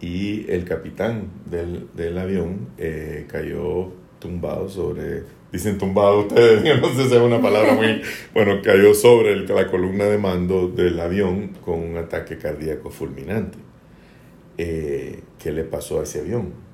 y 0.00 0.50
el 0.50 0.64
capitán 0.64 1.28
del, 1.48 2.18
avión 2.18 2.70
eh, 2.76 3.24
cayó 3.28 3.92
tumbado 4.18 4.68
sobre, 4.68 5.22
dicen 5.52 5.78
tumbado 5.78 6.22
ustedes, 6.22 6.64
no 6.82 6.88
sé 6.88 7.08
si 7.08 7.14
es 7.14 7.22
una 7.22 7.40
palabra 7.40 7.74
muy, 7.74 8.02
bueno, 8.34 8.60
cayó 8.64 8.94
sobre 8.94 9.36
la 9.46 9.68
columna 9.68 10.06
de 10.06 10.18
mando 10.18 10.66
del 10.66 10.98
avión 10.98 11.52
con 11.64 11.78
un 11.78 11.98
ataque 11.98 12.36
cardíaco 12.36 12.90
fulminante. 12.90 13.58
Eh, 14.58 15.20
¿Qué 15.38 15.52
le 15.52 15.62
pasó 15.62 16.00
a 16.00 16.02
ese 16.02 16.18
avión? 16.18 16.69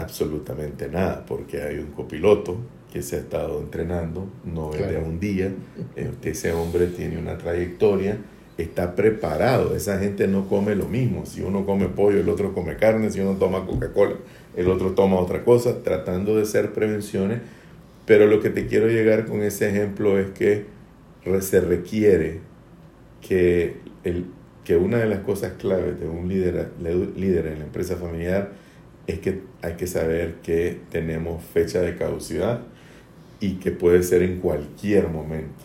Absolutamente 0.00 0.88
nada, 0.88 1.24
porque 1.26 1.62
hay 1.62 1.78
un 1.78 1.92
copiloto 1.92 2.56
que 2.92 3.02
se 3.02 3.16
ha 3.16 3.18
estado 3.20 3.60
entrenando, 3.60 4.26
no 4.44 4.74
es 4.74 4.88
de 4.88 4.98
un 4.98 5.20
día, 5.20 5.52
eh, 5.96 6.10
ese 6.22 6.52
hombre 6.52 6.88
tiene 6.88 7.18
una 7.18 7.38
trayectoria, 7.38 8.18
está 8.58 8.94
preparado, 8.94 9.74
esa 9.76 9.98
gente 9.98 10.26
no 10.26 10.48
come 10.48 10.74
lo 10.74 10.86
mismo, 10.86 11.24
si 11.24 11.40
uno 11.40 11.64
come 11.64 11.86
pollo, 11.86 12.20
el 12.20 12.28
otro 12.28 12.52
come 12.52 12.76
carne, 12.76 13.10
si 13.10 13.20
uno 13.20 13.36
toma 13.38 13.64
Coca-Cola, 13.64 14.16
el 14.56 14.68
otro 14.68 14.92
toma 14.92 15.18
otra 15.18 15.44
cosa, 15.44 15.82
tratando 15.82 16.36
de 16.36 16.44
ser 16.44 16.72
prevenciones, 16.72 17.40
pero 18.06 18.26
lo 18.26 18.40
que 18.40 18.50
te 18.50 18.66
quiero 18.66 18.88
llegar 18.88 19.26
con 19.26 19.42
ese 19.42 19.70
ejemplo 19.70 20.18
es 20.18 20.30
que 20.30 20.66
se 21.40 21.60
requiere 21.60 22.40
que, 23.20 23.76
el, 24.04 24.26
que 24.64 24.76
una 24.76 24.98
de 24.98 25.06
las 25.06 25.20
cosas 25.20 25.52
claves 25.58 26.00
de 26.00 26.08
un 26.08 26.28
líder, 26.28 26.70
líder 26.80 27.46
en 27.46 27.60
la 27.60 27.64
empresa 27.66 27.96
familiar 27.96 28.52
es 29.10 29.18
que 29.20 29.42
hay 29.62 29.74
que 29.74 29.86
saber 29.86 30.36
que 30.42 30.78
tenemos 30.90 31.42
fecha 31.44 31.80
de 31.80 31.96
caducidad 31.96 32.62
y 33.40 33.54
que 33.54 33.70
puede 33.72 34.02
ser 34.02 34.22
en 34.22 34.38
cualquier 34.38 35.08
momento 35.08 35.64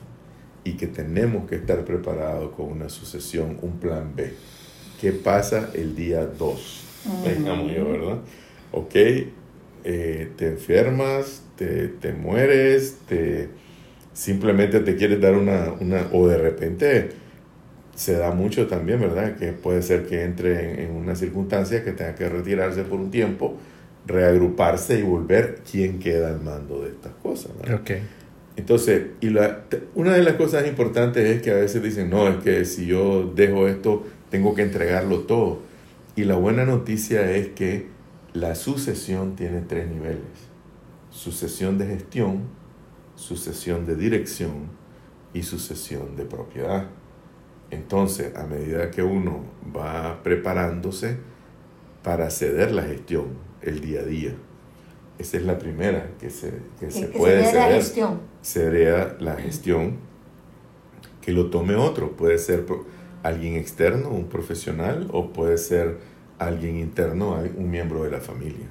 y 0.63 0.73
que 0.73 0.87
tenemos 0.87 1.47
que 1.47 1.55
estar 1.55 1.85
preparados 1.85 2.53
con 2.55 2.71
una 2.71 2.89
sucesión, 2.89 3.59
un 3.61 3.79
plan 3.79 4.15
B. 4.15 4.33
¿Qué 4.99 5.11
pasa 5.11 5.69
el 5.73 5.95
día 5.95 6.25
2? 6.25 6.83
Digamos 7.37 7.71
yo, 7.71 7.91
¿verdad? 7.91 8.17
Ok, 8.71 8.95
eh, 8.95 10.31
te 10.35 10.47
enfermas, 10.47 11.43
te, 11.55 11.89
te, 11.89 12.13
mueres, 12.13 12.97
te, 13.07 13.49
simplemente 14.13 14.79
te 14.79 14.95
quieres 14.95 15.21
dar 15.21 15.35
una, 15.35 15.73
una, 15.79 16.07
o 16.11 16.27
de 16.27 16.37
repente 16.39 17.09
se 17.95 18.13
da 18.13 18.31
mucho 18.31 18.67
también, 18.67 18.99
¿verdad? 18.99 19.35
Que 19.37 19.53
puede 19.53 19.81
ser 19.81 20.05
que 20.05 20.23
entre 20.23 20.83
en, 20.83 20.91
una 20.91 21.15
circunstancia 21.15 21.83
que 21.83 21.93
tenga 21.93 22.13
que 22.13 22.29
retirarse 22.29 22.83
por 22.83 22.99
un 22.99 23.09
tiempo, 23.09 23.57
reagruparse 24.05 24.99
y 24.99 25.01
volver. 25.01 25.61
¿Quién 25.69 25.99
queda 25.99 26.29
al 26.29 26.41
mando 26.41 26.83
de 26.83 26.89
estas 26.89 27.13
cosas? 27.23 27.51
Okay. 27.81 28.03
Entonces, 28.57 29.07
y 29.21 29.29
la, 29.29 29.63
una 29.95 30.13
de 30.13 30.23
las 30.23 30.35
cosas 30.35 30.67
importantes 30.67 31.25
es 31.25 31.41
que 31.41 31.51
a 31.51 31.55
veces 31.55 31.81
dicen, 31.81 32.09
no, 32.09 32.27
es 32.27 32.37
que 32.37 32.65
si 32.65 32.85
yo 32.85 33.31
dejo 33.33 33.67
esto, 33.67 34.05
tengo 34.29 34.53
que 34.53 34.61
entregarlo 34.61 35.19
todo. 35.21 35.59
Y 36.17 36.25
la 36.25 36.35
buena 36.35 36.65
noticia 36.65 37.31
es 37.31 37.47
que 37.49 37.87
la 38.33 38.55
sucesión 38.55 39.35
tiene 39.35 39.61
tres 39.61 39.87
niveles. 39.87 40.19
Sucesión 41.09 41.77
de 41.77 41.87
gestión, 41.87 42.43
sucesión 43.15 43.85
de 43.85 43.95
dirección 43.95 44.69
y 45.33 45.43
sucesión 45.43 46.15
de 46.15 46.25
propiedad. 46.25 46.87
Entonces, 47.75 48.35
a 48.35 48.45
medida 48.45 48.89
que 48.89 49.03
uno 49.03 49.43
va 49.75 50.23
preparándose 50.23 51.17
para 52.03 52.29
ceder 52.29 52.71
la 52.71 52.83
gestión, 52.83 53.25
el 53.61 53.81
día 53.81 54.01
a 54.01 54.03
día, 54.03 54.33
esa 55.17 55.37
es 55.37 55.43
la 55.43 55.57
primera 55.57 56.11
que 56.19 56.29
se, 56.29 56.53
que 56.79 56.91
se 56.91 57.07
puede 57.07 57.43
ceder. 57.45 57.69
La 57.69 57.75
gestión. 57.75 58.19
Sería 58.41 59.17
la 59.19 59.35
gestión 59.35 59.97
que 61.21 61.31
lo 61.31 61.49
tome 61.49 61.75
otro. 61.75 62.15
Puede 62.15 62.37
ser 62.37 62.65
alguien 63.23 63.55
externo, 63.55 64.09
un 64.09 64.27
profesional, 64.27 65.07
o 65.11 65.33
puede 65.33 65.57
ser 65.57 65.97
alguien 66.37 66.77
interno, 66.77 67.37
un 67.57 67.69
miembro 67.69 68.03
de 68.03 68.11
la 68.11 68.19
familia. 68.19 68.67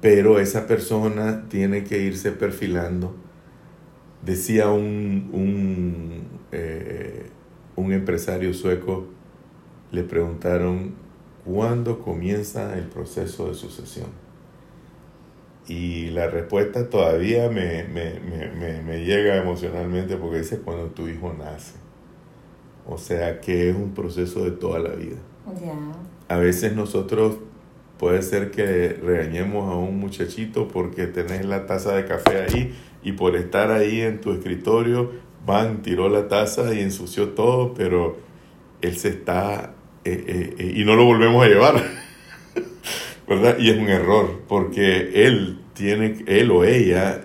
Pero 0.00 0.38
esa 0.38 0.66
persona 0.66 1.48
tiene 1.48 1.84
que 1.84 1.98
irse 1.98 2.32
perfilando. 2.32 3.14
Decía 4.24 4.70
un, 4.70 5.30
un 5.32 6.24
eh, 6.52 7.26
un 7.76 7.92
empresario 7.92 8.54
sueco 8.54 9.06
le 9.90 10.02
preguntaron 10.02 10.94
cuándo 11.44 12.00
comienza 12.00 12.76
el 12.76 12.84
proceso 12.84 13.48
de 13.48 13.54
sucesión. 13.54 14.08
Y 15.66 16.10
la 16.10 16.28
respuesta 16.28 16.90
todavía 16.90 17.48
me, 17.48 17.84
llega 19.04 19.36
emocionalmente 19.36 20.16
porque 20.16 20.38
dice 20.38 20.58
cuando 20.58 20.86
tu 20.88 21.08
hijo 21.08 21.34
nace. 21.38 21.74
O 22.86 22.98
sea 22.98 23.40
que 23.40 23.70
es 23.70 23.76
un 23.76 23.94
proceso 23.94 24.44
de 24.44 24.50
toda 24.50 24.78
la 24.78 24.90
vida. 24.90 25.16
A 26.28 26.36
veces 26.36 26.74
nosotros 26.74 27.38
puede 27.98 28.20
ser 28.22 28.50
que 28.50 28.88
regañemos 28.88 29.70
a 29.72 29.76
un 29.76 29.98
muchachito 29.98 30.68
porque 30.68 31.06
tenés 31.06 31.46
la 31.46 31.66
taza 31.66 31.94
de 31.94 32.04
café 32.04 32.42
ahí 32.42 32.74
y 33.02 33.12
por 33.12 33.36
estar 33.36 33.70
ahí 33.70 34.00
en 34.00 34.20
tu 34.20 34.32
escritorio 34.32 35.12
Van 35.46 35.82
tiró 35.82 36.08
la 36.08 36.28
taza 36.28 36.74
y 36.74 36.80
ensució 36.80 37.30
todo, 37.30 37.74
pero 37.74 38.18
él 38.80 38.96
se 38.96 39.08
está... 39.08 39.74
Eh, 40.04 40.24
eh, 40.26 40.54
eh, 40.58 40.74
y 40.76 40.84
no 40.84 40.96
lo 40.96 41.04
volvemos 41.04 41.42
a 41.44 41.48
llevar. 41.48 41.82
¿Verdad? 43.28 43.56
Y 43.58 43.70
es 43.70 43.78
un 43.78 43.88
error, 43.88 44.42
porque 44.48 45.26
él 45.26 45.60
tiene, 45.72 46.24
él 46.26 46.50
o 46.50 46.64
ella 46.64 47.22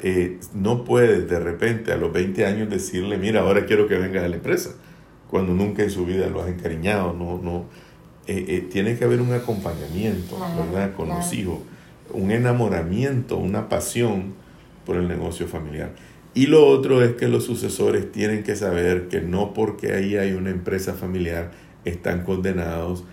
no 0.53 0.85
puede 0.85 1.25
de 1.25 1.39
repente 1.39 1.91
a 1.91 1.97
los 1.97 2.13
20 2.13 2.45
años 2.45 2.69
decirle, 2.69 3.17
mira, 3.17 3.41
ahora 3.41 3.65
quiero 3.65 3.85
que 3.87 3.97
vengas 3.97 4.23
a 4.23 4.29
la 4.29 4.37
empresa, 4.37 4.71
cuando 5.29 5.53
nunca 5.53 5.83
en 5.83 5.91
su 5.91 6.05
vida 6.05 6.27
lo 6.27 6.41
has 6.41 6.47
encariñado, 6.47 7.13
no, 7.13 7.37
no, 7.37 7.65
tiene 8.25 8.97
que 8.97 9.03
haber 9.03 9.19
un 9.19 9.33
acompañamiento, 9.33 10.37
¿verdad? 10.57 10.95
Con 10.95 11.09
los 11.09 11.33
hijos, 11.33 11.59
un 12.13 12.31
enamoramiento, 12.31 13.35
una 13.35 13.67
pasión 13.67 14.35
por 14.85 14.95
el 14.95 15.07
negocio 15.09 15.47
familiar. 15.47 15.91
Y 16.33 16.47
lo 16.47 16.67
otro 16.67 17.03
es 17.03 17.15
que 17.15 17.27
los 17.27 17.45
sucesores 17.45 18.11
tienen 18.11 18.43
que 18.43 18.55
saber 18.55 19.07
que 19.07 19.21
no 19.21 19.53
porque 19.53 19.93
ahí 19.93 20.15
hay 20.15 20.33
una 20.33 20.51
empresa 20.51 20.93
familiar 20.93 21.51
están 21.85 22.23
condenados 22.23 23.03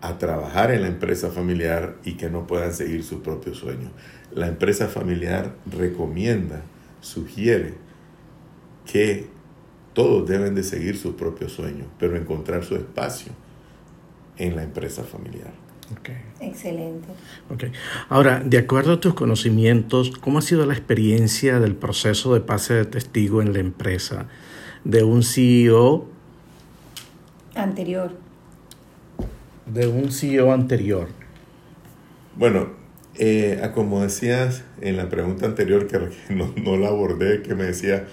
a 0.00 0.18
trabajar 0.18 0.72
en 0.72 0.82
la 0.82 0.88
empresa 0.88 1.30
familiar 1.30 1.96
y 2.04 2.14
que 2.14 2.28
no 2.28 2.46
puedan 2.46 2.72
seguir 2.72 3.04
sus 3.04 3.20
propios 3.20 3.58
sueños. 3.58 3.92
La 4.32 4.48
empresa 4.48 4.88
familiar 4.88 5.54
recomienda, 5.70 6.62
sugiere 7.00 7.74
que 8.90 9.26
todos 9.92 10.28
deben 10.28 10.54
de 10.54 10.64
seguir 10.64 10.96
sus 10.96 11.14
propios 11.14 11.52
sueños, 11.52 11.86
pero 11.98 12.16
encontrar 12.16 12.64
su 12.64 12.74
espacio 12.74 13.32
en 14.38 14.56
la 14.56 14.62
empresa 14.62 15.04
familiar. 15.04 15.61
Excelente. 16.40 17.08
Okay. 17.50 17.72
Ahora, 18.08 18.40
de 18.44 18.58
acuerdo 18.58 18.94
a 18.94 19.00
tus 19.00 19.14
conocimientos, 19.14 20.10
¿cómo 20.18 20.38
ha 20.38 20.42
sido 20.42 20.66
la 20.66 20.74
experiencia 20.74 21.60
del 21.60 21.74
proceso 21.74 22.34
de 22.34 22.40
pase 22.40 22.74
de 22.74 22.84
testigo 22.84 23.42
en 23.42 23.52
la 23.52 23.60
empresa 23.60 24.26
de 24.84 25.04
un 25.04 25.22
CEO 25.22 26.06
anterior? 27.54 28.12
De 29.66 29.86
un 29.86 30.10
CEO 30.10 30.52
anterior. 30.52 31.08
Bueno, 32.36 32.70
eh, 33.14 33.70
como 33.74 34.02
decías 34.02 34.64
en 34.80 34.96
la 34.96 35.08
pregunta 35.08 35.46
anterior, 35.46 35.86
que 35.86 35.98
no, 36.34 36.52
no, 36.56 36.76
la 36.76 36.88
abordé, 36.88 37.42
que 37.42 37.54
me 37.54 37.64
decía 37.64 38.06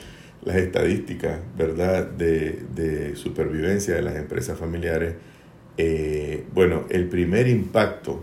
las 0.43 0.55
estadísticas, 0.55 1.39
¿verdad?, 1.57 2.09
de, 2.09 2.63
de 2.75 3.15
supervivencia 3.15 3.95
de 3.95 4.01
las 4.01 4.15
empresas 4.15 4.57
familiares 4.57 5.15
eh, 5.81 6.43
bueno, 6.53 6.83
el 6.89 7.07
primer 7.07 7.47
impacto 7.47 8.21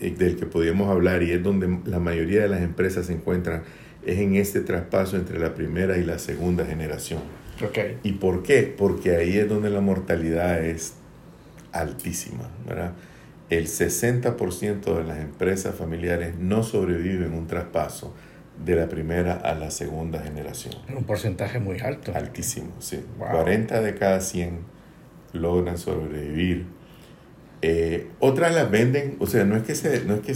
eh, 0.00 0.14
del 0.16 0.36
que 0.36 0.46
podíamos 0.46 0.88
hablar 0.88 1.22
y 1.22 1.30
es 1.30 1.42
donde 1.42 1.80
la 1.84 1.98
mayoría 1.98 2.40
de 2.40 2.48
las 2.48 2.62
empresas 2.62 3.04
se 3.04 3.12
encuentran 3.12 3.64
es 4.06 4.18
en 4.18 4.34
este 4.34 4.62
traspaso 4.62 5.18
entre 5.18 5.38
la 5.38 5.54
primera 5.54 5.98
y 5.98 6.04
la 6.04 6.18
segunda 6.18 6.64
generación. 6.64 7.20
Okay. 7.62 7.98
¿Y 8.02 8.12
por 8.12 8.42
qué? 8.42 8.62
Porque 8.62 9.14
ahí 9.14 9.36
es 9.36 9.46
donde 9.46 9.68
la 9.68 9.82
mortalidad 9.82 10.64
es 10.64 10.94
altísima, 11.70 12.48
¿verdad? 12.66 12.94
El 13.50 13.66
60% 13.66 14.96
de 14.96 15.04
las 15.04 15.18
empresas 15.18 15.74
familiares 15.74 16.36
no 16.38 16.62
sobreviven 16.62 17.34
un 17.34 17.46
traspaso 17.46 18.14
de 18.64 18.74
la 18.74 18.88
primera 18.88 19.34
a 19.34 19.54
la 19.54 19.70
segunda 19.70 20.22
generación. 20.22 20.74
Un 20.96 21.04
porcentaje 21.04 21.58
muy 21.58 21.78
alto. 21.80 22.12
Altísimo, 22.14 22.72
sí. 22.78 23.04
40 23.18 23.82
de 23.82 23.94
cada 23.96 24.22
100 24.22 24.60
logran 25.34 25.76
sobrevivir. 25.76 26.75
Eh, 27.68 28.06
otras 28.20 28.54
las 28.54 28.70
venden, 28.70 29.16
o 29.18 29.26
sea, 29.26 29.44
no 29.44 29.56
es, 29.56 29.64
que 29.64 29.74
se, 29.74 30.04
no, 30.04 30.14
es 30.14 30.20
que, 30.20 30.34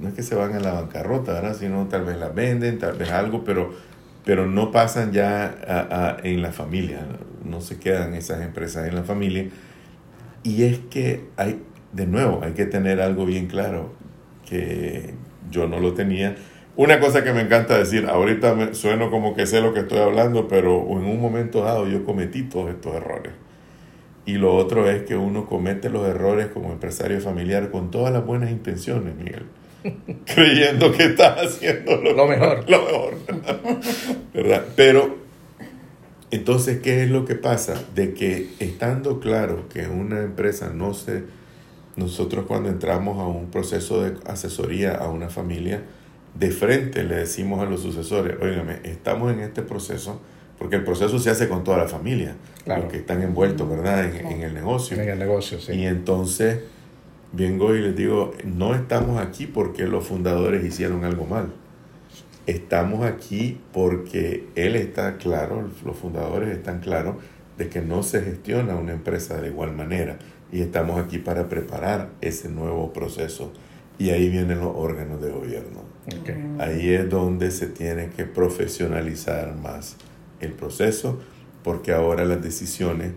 no 0.00 0.08
es 0.08 0.14
que 0.14 0.24
se 0.24 0.34
van 0.34 0.52
a 0.54 0.58
la 0.58 0.72
bancarrota, 0.72 1.32
¿verdad? 1.32 1.56
Sino 1.56 1.86
tal 1.86 2.04
vez 2.04 2.16
las 2.16 2.34
venden, 2.34 2.80
tal 2.80 2.98
vez 2.98 3.12
algo, 3.12 3.44
pero, 3.44 3.72
pero 4.24 4.48
no 4.48 4.72
pasan 4.72 5.12
ya 5.12 6.18
en 6.24 6.42
la 6.42 6.50
familia, 6.50 7.06
no 7.44 7.60
se 7.60 7.78
quedan 7.78 8.14
esas 8.14 8.42
empresas 8.42 8.88
en 8.88 8.96
la 8.96 9.04
familia. 9.04 9.48
Y 10.42 10.64
es 10.64 10.80
que 10.90 11.28
hay, 11.36 11.62
de 11.92 12.08
nuevo, 12.08 12.40
hay 12.42 12.54
que 12.54 12.66
tener 12.66 13.00
algo 13.00 13.26
bien 13.26 13.46
claro, 13.46 13.92
que 14.44 15.14
yo 15.52 15.68
no 15.68 15.78
lo 15.78 15.94
tenía 15.94 16.34
una 16.74 17.00
cosa 17.00 17.22
que 17.22 17.32
me 17.34 17.42
encanta 17.42 17.76
decir, 17.76 18.06
ahorita 18.08 18.54
me, 18.54 18.74
sueno 18.74 19.10
como 19.10 19.34
que 19.34 19.46
sé 19.46 19.60
lo 19.60 19.74
que 19.74 19.80
estoy 19.80 19.98
hablando, 19.98 20.48
pero 20.48 20.80
en 20.80 21.04
un 21.04 21.20
momento 21.20 21.62
dado 21.62 21.86
yo 21.86 22.02
cometí 22.04 22.44
todos 22.44 22.70
estos 22.70 22.94
errores. 22.94 23.32
Y 24.24 24.34
lo 24.34 24.54
otro 24.54 24.88
es 24.88 25.02
que 25.02 25.16
uno 25.16 25.46
comete 25.46 25.90
los 25.90 26.06
errores 26.06 26.48
como 26.48 26.72
empresario 26.72 27.20
familiar 27.20 27.70
con 27.70 27.90
todas 27.90 28.12
las 28.12 28.24
buenas 28.24 28.50
intenciones, 28.50 29.16
Miguel. 29.16 29.46
creyendo 30.26 30.92
que 30.92 31.04
estás 31.04 31.38
haciendo 31.38 31.96
lo, 31.96 32.26
mejor. 32.26 32.64
Lo 32.68 32.84
mejor. 32.84 33.14
¿Verdad? 34.32 34.64
Pero, 34.76 35.16
entonces, 36.30 36.80
¿qué 36.80 37.02
es 37.02 37.10
lo 37.10 37.24
que 37.24 37.34
pasa? 37.34 37.82
De 37.94 38.14
que 38.14 38.50
estando 38.58 39.20
claro 39.20 39.68
que 39.68 39.86
una 39.88 40.22
empresa 40.22 40.70
no 40.72 40.94
se... 40.94 41.24
Nosotros 41.94 42.46
cuando 42.46 42.70
entramos 42.70 43.18
a 43.18 43.26
un 43.26 43.50
proceso 43.50 44.02
de 44.02 44.14
asesoría 44.26 44.94
a 44.94 45.08
una 45.08 45.28
familia, 45.28 45.82
de 46.34 46.50
frente 46.50 47.04
le 47.04 47.16
decimos 47.16 47.60
a 47.60 47.68
los 47.68 47.82
sucesores, 47.82 48.38
oígame, 48.40 48.78
estamos 48.84 49.30
en 49.30 49.40
este 49.40 49.60
proceso, 49.60 50.22
porque 50.62 50.76
el 50.76 50.84
proceso 50.84 51.18
se 51.18 51.28
hace 51.28 51.48
con 51.48 51.64
toda 51.64 51.78
la 51.78 51.88
familia, 51.88 52.36
los 52.66 52.84
que 52.84 52.98
están 52.98 53.20
envueltos, 53.20 53.68
¿verdad?, 53.68 54.04
en, 54.14 54.42
el 54.42 54.54
negocio. 54.54 54.96
En 54.96 55.08
el 55.08 55.18
negocio, 55.18 55.58
sí. 55.58 55.72
Y 55.72 55.86
entonces 55.86 56.60
vengo 57.32 57.74
y 57.74 57.80
les 57.80 57.96
digo, 57.96 58.32
no 58.44 58.72
estamos 58.76 59.20
aquí 59.20 59.48
porque 59.48 59.88
los 59.88 60.06
fundadores 60.06 60.64
hicieron 60.64 61.04
algo 61.04 61.26
mal. 61.26 61.52
Estamos 62.46 63.04
aquí 63.04 63.60
porque 63.72 64.46
él 64.54 64.76
está 64.76 65.16
claro, 65.16 65.68
los 65.84 65.96
fundadores 65.96 66.50
están 66.50 66.78
claros 66.78 67.16
de 67.58 67.68
que 67.68 67.80
no 67.80 68.04
se 68.04 68.22
gestiona 68.22 68.76
una 68.76 68.92
empresa 68.92 69.40
de 69.40 69.48
igual 69.48 69.72
manera 69.72 70.18
y 70.52 70.60
estamos 70.60 71.00
aquí 71.00 71.18
para 71.18 71.48
preparar 71.48 72.10
ese 72.20 72.48
nuevo 72.48 72.92
proceso. 72.92 73.52
Y 73.98 74.10
ahí 74.10 74.28
vienen 74.28 74.60
los 74.60 74.72
órganos 74.76 75.20
de 75.20 75.30
gobierno. 75.32 75.80
Ahí 76.60 76.90
es 76.90 77.10
donde 77.10 77.50
se 77.50 77.66
tiene 77.66 78.10
que 78.10 78.26
profesionalizar 78.26 79.56
más 79.56 79.96
el 80.42 80.52
proceso, 80.52 81.20
porque 81.64 81.92
ahora 81.92 82.24
las 82.24 82.42
decisiones 82.42 83.12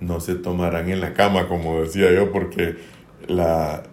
no 0.00 0.20
se 0.20 0.34
tomarán 0.34 0.90
en 0.90 1.00
la 1.00 1.14
cama, 1.14 1.48
como 1.48 1.80
decía 1.80 2.12
yo, 2.12 2.30
porque 2.32 2.76
la 3.26 3.84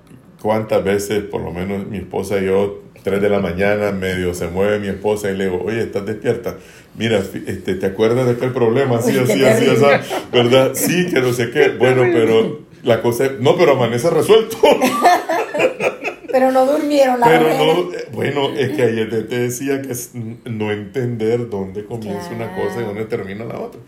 cuántas 0.42 0.84
veces, 0.84 1.24
por 1.24 1.42
lo 1.42 1.52
menos 1.52 1.88
mi 1.88 1.98
esposa 1.98 2.38
y 2.38 2.46
yo, 2.46 2.84
3 3.04 3.20
de 3.20 3.30
la 3.30 3.40
mañana, 3.40 3.92
medio 3.92 4.34
se 4.36 4.48
mueve 4.48 4.80
mi 4.80 4.88
esposa 4.88 5.32
y 5.32 5.38
le 5.38 5.46
digo, 5.46 5.64
oye, 5.66 5.82
¿estás 5.82 6.06
despierta? 6.06 6.58
Mira, 6.96 7.18
este, 7.18 7.74
¿te 7.76 7.86
acuerdas 7.88 8.28
de 8.28 8.34
aquel 8.34 8.52
problema? 8.52 8.98
Así, 8.98 9.18
así, 9.18 9.44
así, 9.44 9.68
así, 9.68 10.08
¿verdad? 10.32 10.72
Sí, 10.76 11.08
que 11.12 11.20
no 11.20 11.34
sé 11.34 11.50
qué. 11.50 11.70
Bueno, 11.70 12.04
pero 12.14 12.62
la 12.84 13.02
cosa 13.02 13.26
es, 13.26 13.40
no, 13.40 13.58
pero 13.58 13.72
amanece 13.72 14.10
resuelto. 14.10 14.58
Pero 16.36 16.52
no 16.52 16.66
durmieron 16.66 17.22
la 17.22 17.28
Pero 17.28 17.48
no, 17.48 17.92
bueno, 18.12 18.50
es 18.50 18.76
que 18.76 18.84
ayer 18.84 19.26
te 19.26 19.40
decía 19.40 19.82
que 19.82 19.94
es 19.94 20.12
no 20.14 20.70
entender 20.70 21.50
dónde 21.50 21.86
comienza 21.86 22.30
una 22.32 22.54
cosa 22.54 22.82
y 22.82 22.84
dónde 22.84 23.06
termina 23.06 23.46
la 23.46 23.58
otra. 23.58 23.80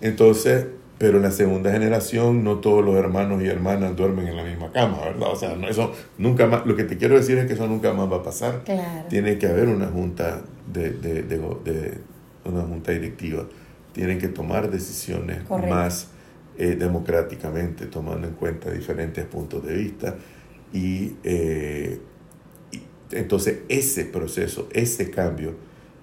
Entonces, 0.00 0.68
pero 0.96 1.18
en 1.18 1.24
la 1.24 1.30
segunda 1.30 1.70
generación 1.70 2.44
no 2.44 2.60
todos 2.60 2.82
los 2.82 2.94
hermanos 2.94 3.42
y 3.42 3.46
hermanas 3.46 3.94
duermen 3.94 4.26
en 4.26 4.38
la 4.38 4.42
misma 4.42 4.72
cama, 4.72 5.00
¿verdad? 5.04 5.32
O 5.32 5.36
sea, 5.36 5.54
no, 5.54 5.68
eso 5.68 5.92
nunca 6.16 6.46
más, 6.46 6.64
lo 6.64 6.76
que 6.76 6.84
te 6.84 6.96
quiero 6.96 7.14
decir 7.14 7.36
es 7.36 7.44
que 7.46 7.52
eso 7.52 7.66
nunca 7.66 7.92
más 7.92 8.10
va 8.10 8.16
a 8.16 8.22
pasar. 8.22 8.62
Tiene 9.10 9.36
que 9.36 9.46
haber 9.46 9.68
una 9.68 9.88
junta 9.88 10.40
de, 10.72 10.92
de, 10.92 11.24
de, 11.24 11.98
una 12.46 12.62
junta 12.62 12.92
directiva. 12.92 13.44
Tienen 13.92 14.18
que 14.18 14.28
tomar 14.28 14.70
decisiones 14.70 15.40
más 15.50 16.08
eh, 16.56 16.68
democráticamente, 16.68 17.84
tomando 17.84 18.28
en 18.28 18.32
cuenta 18.32 18.70
diferentes 18.70 19.26
puntos 19.26 19.62
de 19.62 19.74
vista 19.74 20.16
eh, 20.74 22.00
y, 22.70 22.80
entonces 23.12 23.58
ese 23.68 24.04
proceso, 24.04 24.68
ese 24.72 25.10
cambio, 25.10 25.54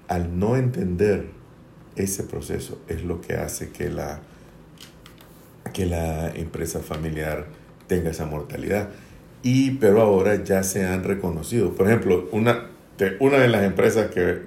al 0.08 0.38
no 0.38 0.55
entender 0.55 1.27
ese 1.95 2.23
proceso, 2.23 2.82
es 2.88 3.03
lo 3.03 3.21
que 3.21 3.34
hace 3.34 3.69
que 3.69 3.89
la, 3.89 4.21
que 5.73 5.86
la 5.86 6.29
empresa 6.32 6.79
familiar 6.79 7.47
tenga 7.88 8.12
esa 8.12 8.25
mortalidad. 8.25 8.89
Y, 9.41 9.71
pero 9.71 10.01
ahora 10.01 10.43
ya 10.43 10.63
se 10.63 10.86
han 10.86 11.03
reconocido. 11.03 11.73
Por 11.73 11.88
ejemplo, 11.88 12.27
una 12.32 12.69
una 13.19 13.38
de 13.39 13.47
las 13.47 13.63
empresas 13.63 14.12
que 14.12 14.39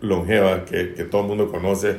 longeva 0.00 0.64
que, 0.64 0.94
que 0.94 1.04
todo 1.04 1.22
el 1.22 1.28
mundo 1.28 1.50
conoce 1.50 1.96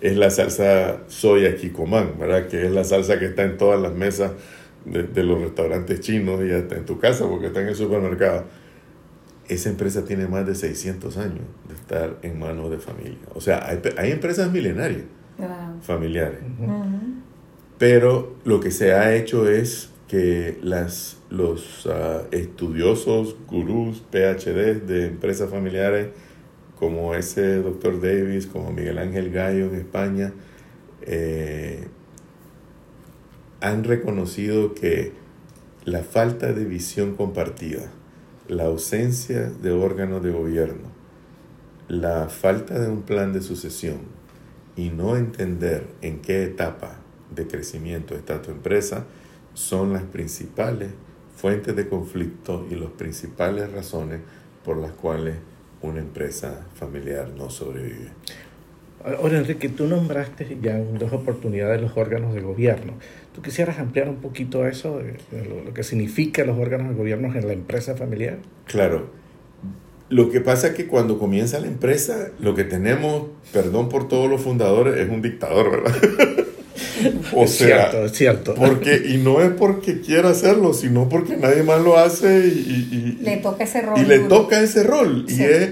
es 0.00 0.16
la 0.16 0.30
salsa 0.30 1.00
soya 1.08 1.56
Kikoman, 1.56 2.18
¿verdad? 2.18 2.46
Que 2.46 2.66
es 2.66 2.70
la 2.70 2.84
salsa 2.84 3.18
que 3.18 3.26
está 3.26 3.42
en 3.42 3.56
todas 3.56 3.80
las 3.80 3.92
mesas 3.92 4.32
de, 4.84 5.22
los 5.22 5.40
restaurantes 5.40 6.00
chinos 6.00 6.40
y 6.44 6.52
hasta 6.52 6.76
en 6.76 6.84
tu 6.84 6.98
casa 6.98 7.28
porque 7.28 7.48
está 7.48 7.60
en 7.60 7.68
el 7.68 7.74
supermercado. 7.74 8.44
Esa 9.48 9.70
empresa 9.70 10.04
tiene 10.04 10.26
más 10.26 10.46
de 10.46 10.54
600 10.54 11.16
años 11.16 11.44
de 11.68 11.74
estar 11.74 12.18
en 12.22 12.38
manos 12.38 12.70
de 12.70 12.78
familia. 12.78 13.18
O 13.34 13.40
sea, 13.40 13.66
hay, 13.66 13.80
hay 13.96 14.12
empresas 14.12 14.52
milenarias, 14.52 15.04
familiares. 15.82 16.40
Pero 17.78 18.36
lo 18.44 18.60
que 18.60 18.70
se 18.70 18.92
ha 18.92 19.14
hecho 19.14 19.48
es 19.48 19.90
que 20.08 20.58
las, 20.62 21.18
los 21.30 21.86
uh, 21.86 22.26
estudiosos, 22.32 23.36
gurús, 23.46 24.02
PhD 24.10 24.80
de 24.80 25.06
empresas 25.06 25.50
familiares, 25.50 26.08
como 26.78 27.14
ese 27.14 27.56
doctor 27.56 28.00
Davis, 28.00 28.46
como 28.46 28.72
Miguel 28.72 28.98
Ángel 28.98 29.30
Gallo 29.30 29.66
en 29.66 29.74
España, 29.74 30.32
eh, 31.02 31.88
han 33.60 33.84
reconocido 33.84 34.74
que 34.74 35.12
la 35.84 36.02
falta 36.02 36.52
de 36.52 36.64
visión 36.64 37.16
compartida, 37.16 37.90
la 38.48 38.64
ausencia 38.64 39.50
de 39.50 39.72
órganos 39.72 40.22
de 40.22 40.30
gobierno, 40.30 40.88
la 41.88 42.28
falta 42.28 42.78
de 42.78 42.88
un 42.88 43.02
plan 43.02 43.32
de 43.32 43.40
sucesión 43.40 43.98
y 44.76 44.90
no 44.90 45.16
entender 45.16 45.86
en 46.02 46.20
qué 46.20 46.44
etapa 46.44 46.98
de 47.34 47.46
crecimiento 47.46 48.14
está 48.14 48.42
tu 48.42 48.50
empresa 48.50 49.06
son 49.54 49.92
las 49.92 50.02
principales 50.02 50.90
fuentes 51.34 51.74
de 51.74 51.88
conflicto 51.88 52.66
y 52.70 52.74
las 52.74 52.90
principales 52.90 53.72
razones 53.72 54.20
por 54.64 54.76
las 54.76 54.92
cuales 54.92 55.36
una 55.82 56.00
empresa 56.00 56.66
familiar 56.74 57.30
no 57.36 57.50
sobrevive. 57.50 58.10
Ahora, 59.04 59.38
Enrique, 59.38 59.68
tú 59.68 59.86
nombraste 59.86 60.58
ya 60.60 60.76
en 60.76 60.98
dos 60.98 61.12
oportunidades 61.12 61.80
los 61.80 61.96
órganos 61.96 62.34
de 62.34 62.40
gobierno. 62.40 62.94
¿Tú 63.38 63.42
quisieras 63.42 63.78
ampliar 63.78 64.08
un 64.08 64.16
poquito 64.16 64.66
eso, 64.66 64.98
de, 64.98 65.44
lo, 65.44 65.72
que 65.72 65.84
significa 65.84 66.44
los 66.44 66.58
órganos 66.58 66.88
de 66.88 66.94
gobierno 66.96 67.32
en 67.32 67.46
la 67.46 67.52
empresa 67.52 67.94
familiar? 67.94 68.38
Claro. 68.66 69.10
Lo 70.08 70.28
que 70.28 70.40
pasa 70.40 70.66
es 70.66 70.74
que 70.74 70.88
cuando 70.88 71.20
comienza 71.20 71.60
la 71.60 71.68
empresa, 71.68 72.32
lo 72.40 72.56
que 72.56 72.64
tenemos, 72.64 73.28
perdón 73.52 73.90
por 73.90 74.08
todos 74.08 74.28
los 74.28 74.40
fundadores, 74.40 74.98
es 74.98 75.08
un 75.08 75.22
dictador, 75.22 75.70
¿verdad? 75.70 75.94
o 77.32 77.44
es 77.44 77.50
sea, 77.52 77.90
cierto, 77.90 78.06
es 78.06 78.12
cierto. 78.12 78.54
Porque, 78.56 79.02
y 79.08 79.18
no 79.18 79.40
es 79.40 79.50
porque 79.50 80.00
quiera 80.00 80.30
hacerlo, 80.30 80.74
sino 80.74 81.08
porque 81.08 81.36
nadie 81.36 81.62
más 81.62 81.80
lo 81.80 81.96
hace 81.96 82.48
y, 82.48 83.18
le 83.20 83.36
toca 83.36 83.62
ese 83.62 83.82
rol. 83.82 84.00
Y 84.00 84.04
le 84.04 84.18
toca 84.18 84.60
ese 84.60 84.82
rol. 84.82 85.26
Y 85.28 85.42
es 85.44 85.70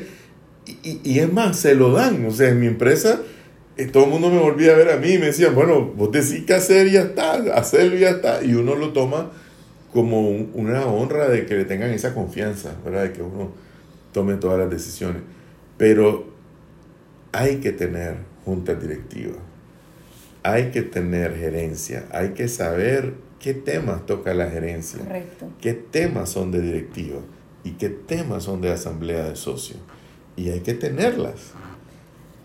y, 0.85 1.01
y, 1.03 1.19
es 1.19 1.33
más, 1.33 1.59
se 1.59 1.75
lo 1.75 1.91
dan. 1.91 2.25
O 2.27 2.31
sea, 2.31 2.49
en 2.51 2.61
mi 2.61 2.69
empresa, 2.69 3.23
eh, 3.77 3.87
todo 3.87 4.05
el 4.05 4.11
mundo 4.11 4.31
me 4.31 4.39
volvía 4.39 4.73
a 4.73 4.77
ver 4.77 4.91
a 4.91 4.97
mí 4.97 5.12
y 5.12 5.19
me 5.19 5.27
decían, 5.27 5.55
bueno, 5.55 5.85
vos 5.85 6.11
decís 6.11 6.45
que 6.47 6.55
hacer 6.55 6.87
y 6.87 6.93
ya 6.93 7.03
está, 7.03 7.35
hacerlo 7.55 7.97
y 7.97 8.01
ya 8.01 8.11
está. 8.11 8.43
Y 8.43 8.55
uno 8.55 8.75
lo 8.75 8.93
toma 8.93 9.31
como 9.93 10.29
una 10.29 10.87
honra 10.87 11.29
de 11.29 11.47
que 11.47 11.55
le 11.55 11.65
tengan 11.65 11.91
esa 11.91 12.15
confianza, 12.15 12.75
¿verdad? 12.85 13.05
De 13.05 13.12
que 13.12 13.23
uno 13.23 13.53
tome 14.12 14.35
todas 14.35 14.59
las 14.59 14.71
decisiones. 14.71 15.23
Pero 15.77 16.27
hay 17.33 17.57
que 17.57 17.73
tener 17.73 18.17
juntas 18.45 18.81
directivas, 18.81 19.37
hay 20.43 20.71
que 20.71 20.83
tener 20.83 21.37
gerencia, 21.37 22.07
hay 22.12 22.31
que 22.31 22.49
saber 22.49 23.15
qué 23.41 23.53
temas 23.53 24.07
toca 24.07 24.33
la 24.33 24.49
gerencia, 24.49 25.01
qué 25.61 25.75
temas 25.75 26.31
son 26.31 26.51
de 26.51 26.62
directiva 26.62 27.21
y 27.62 27.73
qué 27.73 27.91
temas 27.91 28.45
son 28.45 28.61
de 28.62 28.73
asamblea 28.73 29.25
de 29.25 29.37
socios 29.37 29.81
y 30.37 30.51
hay 30.51 30.61
que 30.61 30.75
tenerlas. 30.75 31.53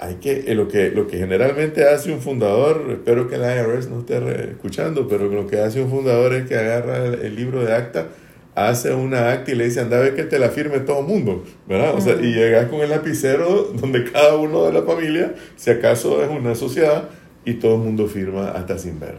Hay 0.01 0.15
que, 0.15 0.45
eh, 0.47 0.55
lo 0.55 0.67
que, 0.67 0.89
lo 0.89 1.05
que 1.05 1.19
generalmente 1.19 1.87
hace 1.87 2.11
un 2.11 2.21
fundador, 2.21 2.87
espero 2.89 3.27
que 3.27 3.37
la 3.37 3.55
IRS 3.55 3.87
no 3.87 3.99
esté 3.99 4.49
escuchando, 4.49 5.07
pero 5.07 5.27
lo 5.27 5.45
que 5.45 5.59
hace 5.59 5.79
un 5.79 5.91
fundador 5.91 6.33
es 6.33 6.47
que 6.47 6.55
agarra 6.55 7.05
el, 7.05 7.35
libro 7.35 7.63
de 7.63 7.75
acta, 7.75 8.07
hace 8.55 8.95
una 8.95 9.31
acta 9.31 9.51
y 9.51 9.55
le 9.55 9.65
dice, 9.65 9.79
anda 9.79 9.97
a 9.97 9.99
ver 9.99 10.15
que 10.15 10.23
te 10.23 10.39
la 10.39 10.49
firme 10.49 10.79
todo 10.79 11.01
el 11.01 11.05
mundo, 11.05 11.43
¿verdad? 11.69 11.93
O 11.93 12.01
sea, 12.01 12.15
y 12.15 12.33
llega 12.33 12.67
con 12.67 12.81
el 12.81 12.89
lapicero 12.89 13.71
donde 13.79 14.11
cada 14.11 14.37
uno 14.37 14.65
de 14.65 14.73
la 14.73 14.81
familia, 14.81 15.35
si 15.55 15.69
acaso 15.69 16.23
es 16.23 16.31
una 16.31 16.55
sociedad, 16.55 17.09
y 17.45 17.55
todo 17.55 17.75
el 17.75 17.81
mundo 17.81 18.07
firma 18.07 18.49
hasta 18.49 18.79
sin 18.79 18.99
ver. 18.99 19.17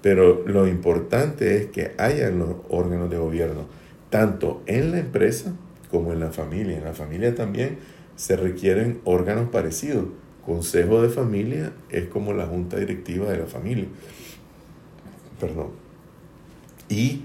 Pero 0.00 0.44
lo 0.46 0.68
importante 0.68 1.56
es 1.56 1.66
que 1.66 1.90
haya 1.98 2.30
los 2.30 2.50
órganos 2.68 3.10
de 3.10 3.18
gobierno, 3.18 3.66
tanto 4.10 4.62
en 4.66 4.92
la 4.92 5.00
empresa 5.00 5.54
como 5.90 6.12
en 6.12 6.20
la 6.20 6.30
familia. 6.30 6.78
En 6.78 6.84
la 6.84 6.94
familia 6.94 7.34
también 7.34 7.78
se 8.20 8.36
requieren 8.36 9.00
órganos 9.04 9.48
parecidos. 9.48 10.04
Consejo 10.44 11.00
de 11.00 11.08
familia 11.08 11.72
es 11.88 12.06
como 12.08 12.34
la 12.34 12.44
junta 12.44 12.76
directiva 12.76 13.30
de 13.30 13.38
la 13.38 13.46
familia. 13.46 13.86
Perdón. 15.40 15.68
Y 16.90 17.22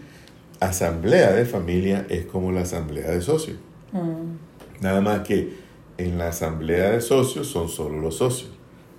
asamblea 0.62 1.34
de 1.34 1.44
familia 1.44 2.06
es 2.10 2.26
como 2.26 2.54
la 2.54 2.62
asamblea 2.62 3.12
de 3.12 3.20
socios. 3.20 3.58
Mm. 3.92 4.82
Nada 4.82 5.02
más 5.02 5.28
que 5.28 5.58
en 5.98 6.18
la 6.18 6.30
asamblea 6.30 6.92
de 6.92 7.02
socios 7.02 7.48
son 7.48 7.68
solo 7.68 8.00
los 8.00 8.16
socios. 8.16 8.52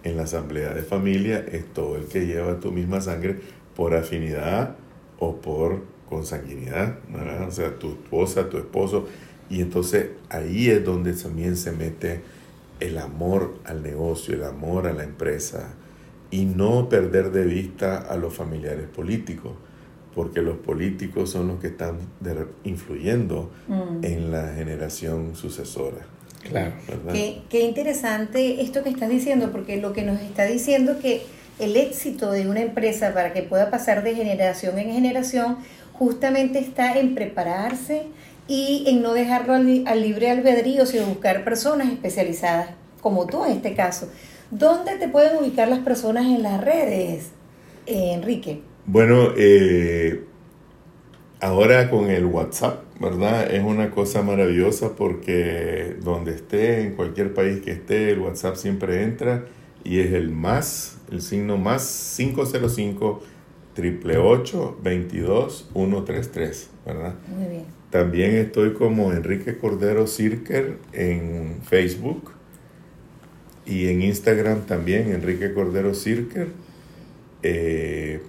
En 0.04 0.18
la 0.18 0.24
asamblea 0.24 0.74
de 0.74 0.82
familia 0.82 1.46
es 1.50 1.64
todo 1.72 1.96
el 1.96 2.04
que 2.04 2.26
lleva 2.26 2.60
tu 2.60 2.72
misma 2.72 3.00
sangre 3.00 3.36
por 3.74 3.94
afinidad 3.94 4.76
o 5.18 5.36
por 5.36 5.82
consanguinidad. 6.10 6.98
O 7.48 7.50
sea, 7.50 7.78
tu 7.78 7.92
esposa, 7.92 8.50
tu 8.50 8.58
esposo 8.58 9.06
y 9.48 9.60
entonces 9.60 10.06
ahí 10.28 10.68
es 10.68 10.84
donde 10.84 11.12
también 11.12 11.56
se 11.56 11.72
mete 11.72 12.20
el 12.80 12.98
amor 12.98 13.58
al 13.64 13.82
negocio, 13.82 14.34
el 14.34 14.44
amor 14.44 14.86
a 14.86 14.92
la 14.92 15.04
empresa 15.04 15.74
y 16.30 16.44
no 16.44 16.88
perder 16.88 17.30
de 17.30 17.44
vista 17.44 17.98
a 17.98 18.16
los 18.16 18.34
familiares 18.34 18.86
políticos, 18.88 19.52
porque 20.14 20.42
los 20.42 20.58
políticos 20.58 21.30
son 21.30 21.48
los 21.48 21.60
que 21.60 21.68
están 21.68 21.98
influyendo 22.64 23.50
mm. 23.68 24.04
en 24.04 24.30
la 24.30 24.54
generación 24.54 25.36
sucesora. 25.36 26.06
Claro. 26.42 26.74
Qué, 27.12 27.42
qué, 27.48 27.60
interesante 27.62 28.60
esto 28.60 28.82
que 28.82 28.90
estás 28.90 29.08
diciendo, 29.08 29.50
porque 29.50 29.80
lo 29.80 29.92
que 29.92 30.02
nos 30.02 30.20
está 30.20 30.44
diciendo 30.44 30.92
es 30.92 30.98
que 30.98 31.22
el 31.58 31.76
éxito 31.76 32.30
de 32.30 32.46
una 32.48 32.60
empresa 32.60 33.14
para 33.14 33.32
que 33.32 33.42
pueda 33.42 33.70
pasar 33.70 34.04
de 34.04 34.14
generación 34.14 34.78
en 34.78 34.92
generación 34.92 35.56
justamente 35.92 36.58
está 36.58 36.98
en 36.98 37.14
prepararse, 37.14 38.06
y 38.48 38.84
en 38.86 39.02
no 39.02 39.12
dejarlo 39.12 39.54
al, 39.54 40.02
libre 40.02 40.30
albedrío, 40.30 40.86
sino 40.86 41.06
buscar 41.06 41.44
personas 41.44 41.88
especializadas, 41.88 42.70
como 43.00 43.26
tú 43.26 43.44
en 43.44 43.52
este 43.52 43.74
caso. 43.74 44.08
¿Dónde 44.50 44.96
te 44.96 45.08
pueden 45.08 45.38
ubicar 45.38 45.68
las 45.68 45.80
personas 45.80 46.26
en 46.26 46.42
las 46.42 46.62
redes, 46.62 47.30
eh, 47.86 48.12
Enrique? 48.12 48.62
Bueno, 48.86 49.32
eh, 49.36 50.24
ahora 51.40 51.90
con 51.90 52.10
el 52.10 52.26
WhatsApp, 52.26 52.84
¿verdad? 53.00 53.52
Es 53.52 53.64
una 53.64 53.90
cosa 53.90 54.22
maravillosa 54.22 54.94
porque 54.94 55.96
donde 56.00 56.32
esté, 56.34 56.82
en 56.82 56.94
cualquier 56.94 57.34
país 57.34 57.60
que 57.62 57.72
esté, 57.72 58.10
el 58.10 58.20
WhatsApp 58.20 58.54
siempre 58.54 59.02
entra 59.02 59.44
y 59.82 60.00
es 60.00 60.12
el 60.12 60.30
más, 60.30 60.98
el 61.10 61.20
signo 61.20 61.56
más 61.56 62.14
505 62.16 63.22
triple 63.74 64.16
22 64.82 65.70
133, 65.72 66.70
¿verdad? 66.86 67.14
Muy 67.28 67.48
bien. 67.48 67.75
También 67.90 68.34
estoy 68.36 68.72
como 68.74 69.12
Enrique 69.12 69.58
Cordero 69.58 70.06
Cirker 70.06 70.78
en 70.92 71.60
Facebook 71.62 72.32
y 73.64 73.88
en 73.88 74.02
Instagram 74.02 74.66
también 74.66 75.12
Enrique 75.12 75.52
Cordero 75.52 75.94
Cirker. 75.94 76.48
Eh, 77.42 78.20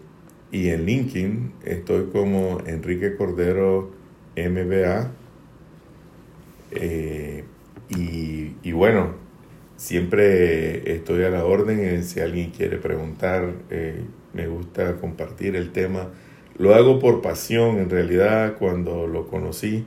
y 0.51 0.69
en 0.69 0.85
LinkedIn 0.85 1.53
estoy 1.65 2.05
como 2.11 2.61
Enrique 2.65 3.15
Cordero 3.15 3.91
MBA. 4.35 5.11
Eh, 6.71 7.43
y, 7.89 8.71
bueno, 8.71 9.13
siempre 9.77 10.93
estoy 10.93 11.23
a 11.23 11.29
la 11.29 11.45
orden. 11.45 12.03
Si 12.03 12.19
alguien 12.19 12.51
quiere 12.51 12.77
preguntar, 12.77 13.53
eh, 13.69 14.01
me 14.33 14.47
gusta 14.47 14.97
compartir 14.97 15.55
el 15.55 15.71
tema 15.71 16.09
lo 16.59 16.73
hago 16.73 16.99
por 16.99 17.21
pasión, 17.21 17.77
en 17.77 17.89
realidad, 17.89 18.55
cuando 18.57 19.07
lo 19.07 19.27
conocí. 19.27 19.85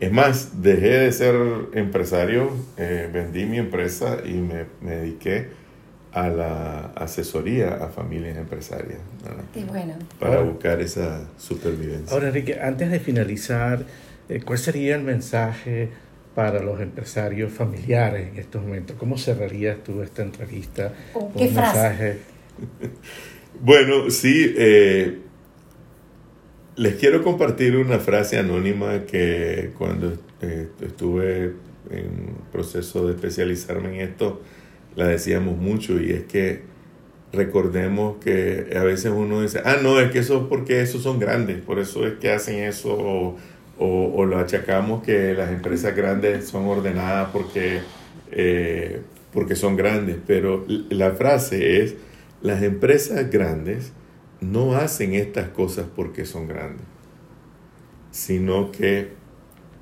Es 0.00 0.12
más, 0.12 0.62
dejé 0.62 0.98
de 0.98 1.12
ser 1.12 1.34
empresario, 1.74 2.50
eh, 2.76 3.08
vendí 3.12 3.44
mi 3.44 3.58
empresa 3.58 4.18
y 4.24 4.34
me, 4.34 4.66
dediqué 4.80 5.48
a 6.12 6.28
la 6.28 6.86
asesoría 6.96 7.74
a 7.76 7.88
familias 7.88 8.36
empresarias. 8.36 8.98
Qué 9.54 9.64
bueno. 9.64 9.94
Para 10.18 10.40
buscar 10.42 10.80
esa 10.80 11.22
supervivencia. 11.38 12.12
Ahora, 12.12 12.28
Enrique, 12.28 12.58
antes 12.60 12.90
de 12.90 13.00
finalizar, 13.00 13.84
eh, 14.28 14.42
¿cuál 14.44 14.58
sería 14.58 14.96
el 14.96 15.02
mensaje 15.02 15.88
para 16.34 16.62
los 16.62 16.80
empresarios 16.80 17.52
familiares 17.52 18.28
en 18.32 18.38
estos 18.38 18.62
momentos? 18.62 18.96
¿Cómo 18.98 19.16
cerrarías 19.18 19.78
tú 19.84 20.02
esta 20.02 20.22
entrevista? 20.22 20.92
¿Qué 21.36 21.48
frase? 21.48 22.18
bueno, 23.60 24.10
sí. 24.10 24.52
Eh, 24.56 25.18
les 26.76 26.94
quiero 26.94 27.22
compartir 27.22 27.76
una 27.76 27.98
frase 27.98 28.38
anónima 28.38 29.04
que 29.04 29.70
cuando 29.76 30.14
eh, 30.40 30.68
estuve 30.80 31.52
en 31.90 32.36
proceso 32.50 33.06
de 33.06 33.14
especializarme 33.14 33.94
en 33.94 34.08
esto, 34.08 34.40
la 34.96 35.06
decíamos 35.06 35.58
mucho 35.58 36.00
y 36.00 36.12
es 36.12 36.24
que 36.24 36.62
recordemos 37.32 38.16
que 38.22 38.70
a 38.76 38.82
veces 38.82 39.12
uno 39.14 39.42
dice, 39.42 39.60
ah, 39.64 39.76
no, 39.82 40.00
es 40.00 40.10
que 40.10 40.20
eso 40.20 40.48
porque 40.48 40.82
esos 40.82 41.02
son 41.02 41.18
grandes, 41.18 41.60
por 41.60 41.78
eso 41.78 42.06
es 42.06 42.14
que 42.14 42.30
hacen 42.30 42.60
eso, 42.60 42.92
o, 42.92 43.36
o, 43.78 44.24
lo 44.24 44.38
achacamos 44.38 45.02
que 45.02 45.34
las 45.34 45.50
empresas 45.50 45.96
grandes 45.96 46.46
son 46.48 46.66
ordenadas 46.66 47.30
porque, 47.32 47.80
eh, 48.30 49.00
porque 49.32 49.56
son 49.56 49.76
grandes, 49.76 50.16
pero 50.26 50.64
la 50.90 51.12
frase 51.12 51.82
es, 51.82 51.96
las 52.42 52.62
empresas 52.62 53.30
grandes 53.30 53.92
no 54.42 54.74
hacen 54.74 55.14
estas 55.14 55.48
cosas 55.50 55.86
porque 55.94 56.24
son 56.24 56.48
grandes, 56.48 56.84
sino 58.10 58.70
que 58.72 59.10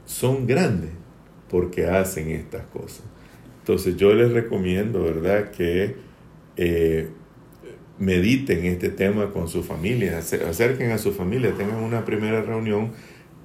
son 0.05 0.47
grandes 0.47 0.91
porque 1.49 1.87
hacen 1.87 2.31
estas 2.31 2.65
cosas. 2.67 3.03
Entonces 3.61 3.97
yo 3.97 4.15
les 4.15 4.33
recomiendo, 4.33 5.03
¿verdad?, 5.03 5.51
que 5.51 5.97
eh, 6.57 7.09
mediten 7.99 8.65
este 8.65 8.89
tema 8.91 9.31
con 9.31 9.49
su 9.49 9.63
familia, 9.63 10.19
acerquen 10.19 10.91
a 10.91 10.99
su 10.99 11.13
familia, 11.13 11.53
tengan 11.53 11.83
una 11.83 12.05
primera 12.05 12.43
reunión 12.43 12.93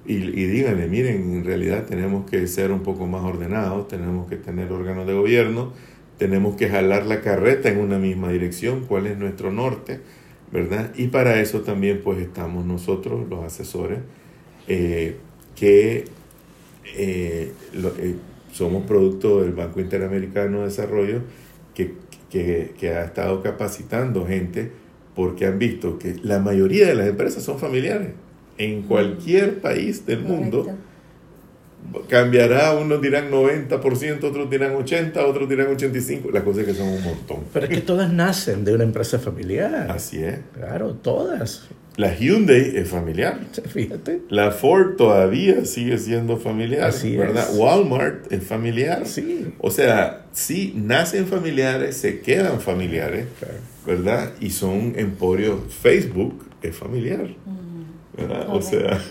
y, 0.06 0.14
y 0.14 0.46
díganle, 0.46 0.86
miren, 0.88 1.32
en 1.32 1.44
realidad 1.44 1.84
tenemos 1.86 2.30
que 2.30 2.46
ser 2.46 2.72
un 2.72 2.82
poco 2.82 3.06
más 3.06 3.22
ordenados, 3.22 3.88
tenemos 3.88 4.28
que 4.28 4.36
tener 4.36 4.72
órganos 4.72 5.06
de 5.06 5.14
gobierno, 5.14 5.72
tenemos 6.18 6.56
que 6.56 6.68
jalar 6.68 7.06
la 7.06 7.20
carreta 7.20 7.68
en 7.68 7.78
una 7.78 7.98
misma 7.98 8.30
dirección, 8.30 8.84
cuál 8.86 9.06
es 9.06 9.18
nuestro 9.18 9.52
norte, 9.52 10.00
¿verdad? 10.52 10.92
Y 10.96 11.08
para 11.08 11.40
eso 11.40 11.60
también 11.60 12.00
pues 12.02 12.18
estamos 12.18 12.64
nosotros, 12.64 13.28
los 13.28 13.44
asesores, 13.44 13.98
eh, 14.68 15.16
que 15.54 16.04
eh, 16.96 17.52
eh, 17.74 18.14
somos 18.52 18.86
producto 18.86 19.42
del 19.42 19.52
Banco 19.52 19.80
Interamericano 19.80 20.60
de 20.60 20.64
Desarrollo, 20.66 21.22
que, 21.74 21.94
ha 22.90 23.04
estado 23.04 23.42
capacitando 23.42 24.26
gente 24.26 24.70
porque 25.14 25.46
han 25.46 25.58
visto 25.58 25.98
que 25.98 26.16
la 26.22 26.38
mayoría 26.38 26.86
de 26.86 26.94
las 26.94 27.08
empresas 27.08 27.42
son 27.42 27.58
familiares. 27.58 28.10
En 28.58 28.82
cualquier 28.82 29.60
país 29.60 30.06
del 30.06 30.20
mundo 30.20 30.66
cambiará, 32.08 32.74
unos 32.74 33.00
dirán 33.00 33.30
90%, 33.30 34.24
otros 34.24 34.50
dirán 34.50 34.74
80%, 34.74 35.16
otros 35.16 35.48
dirán 35.48 35.68
85%, 35.76 36.32
las 36.32 36.42
cosas 36.42 36.64
que 36.64 36.74
son 36.74 36.88
un 36.88 37.02
montón. 37.02 37.38
Pero 37.52 37.66
es 37.66 37.72
que 37.72 37.80
todas 37.80 38.12
nacen 38.12 38.64
de 38.64 38.74
una 38.74 38.84
empresa 38.84 39.18
familiar. 39.18 39.90
Así 39.90 40.22
es. 40.22 40.38
Claro, 40.54 40.94
todas. 40.94 41.68
La 41.96 42.14
Hyundai 42.14 42.76
es 42.76 42.88
familiar. 42.88 43.40
Fíjate. 43.68 44.20
La 44.28 44.50
Ford 44.50 44.96
todavía 44.96 45.64
sigue 45.64 45.96
siendo 45.96 46.36
familiar. 46.36 46.84
Así 46.84 47.16
¿verdad? 47.16 47.48
Walmart 47.54 48.30
es 48.30 48.44
familiar. 48.44 49.06
Sí. 49.06 49.54
O 49.58 49.70
sea, 49.70 50.26
sí, 50.32 50.74
nacen 50.76 51.26
familiares, 51.26 51.96
se 51.96 52.20
quedan 52.20 52.60
familiares, 52.60 53.26
¿verdad? 53.86 54.32
Y 54.40 54.50
son 54.50 54.92
emporios. 54.96 55.72
Facebook 55.72 56.44
es 56.60 56.76
familiar. 56.76 57.28
Mm. 57.46 58.16
¿verdad? 58.16 58.46
O 58.50 58.62
sea. 58.62 59.00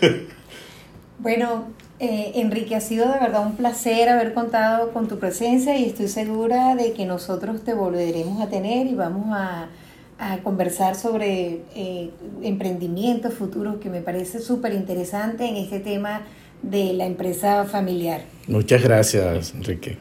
Bueno, 1.18 1.68
eh, 1.98 2.32
Enrique, 2.34 2.76
ha 2.76 2.80
sido 2.80 3.10
de 3.10 3.18
verdad 3.18 3.46
un 3.46 3.56
placer 3.56 4.10
haber 4.10 4.34
contado 4.34 4.90
con 4.90 5.08
tu 5.08 5.18
presencia 5.18 5.76
y 5.78 5.86
estoy 5.86 6.08
segura 6.08 6.74
de 6.74 6.92
que 6.92 7.06
nosotros 7.06 7.64
te 7.64 7.72
volveremos 7.72 8.42
a 8.42 8.48
tener 8.48 8.86
y 8.86 8.94
vamos 8.94 9.26
a, 9.30 9.68
conversar 10.42 10.94
sobre 10.94 11.60
eh, 11.74 12.08
emprendimientos 12.42 13.34
futuros 13.34 13.76
que 13.76 13.90
me 13.90 14.00
parece 14.00 14.40
súper 14.40 14.72
interesante 14.72 15.46
en 15.46 15.56
este 15.56 15.78
tema 15.78 16.22
de 16.62 16.94
la 16.94 17.04
empresa 17.04 17.66
familiar. 17.66 18.22
Muchas 18.46 18.82
gracias, 18.82 19.52
Enrique. 19.54 19.98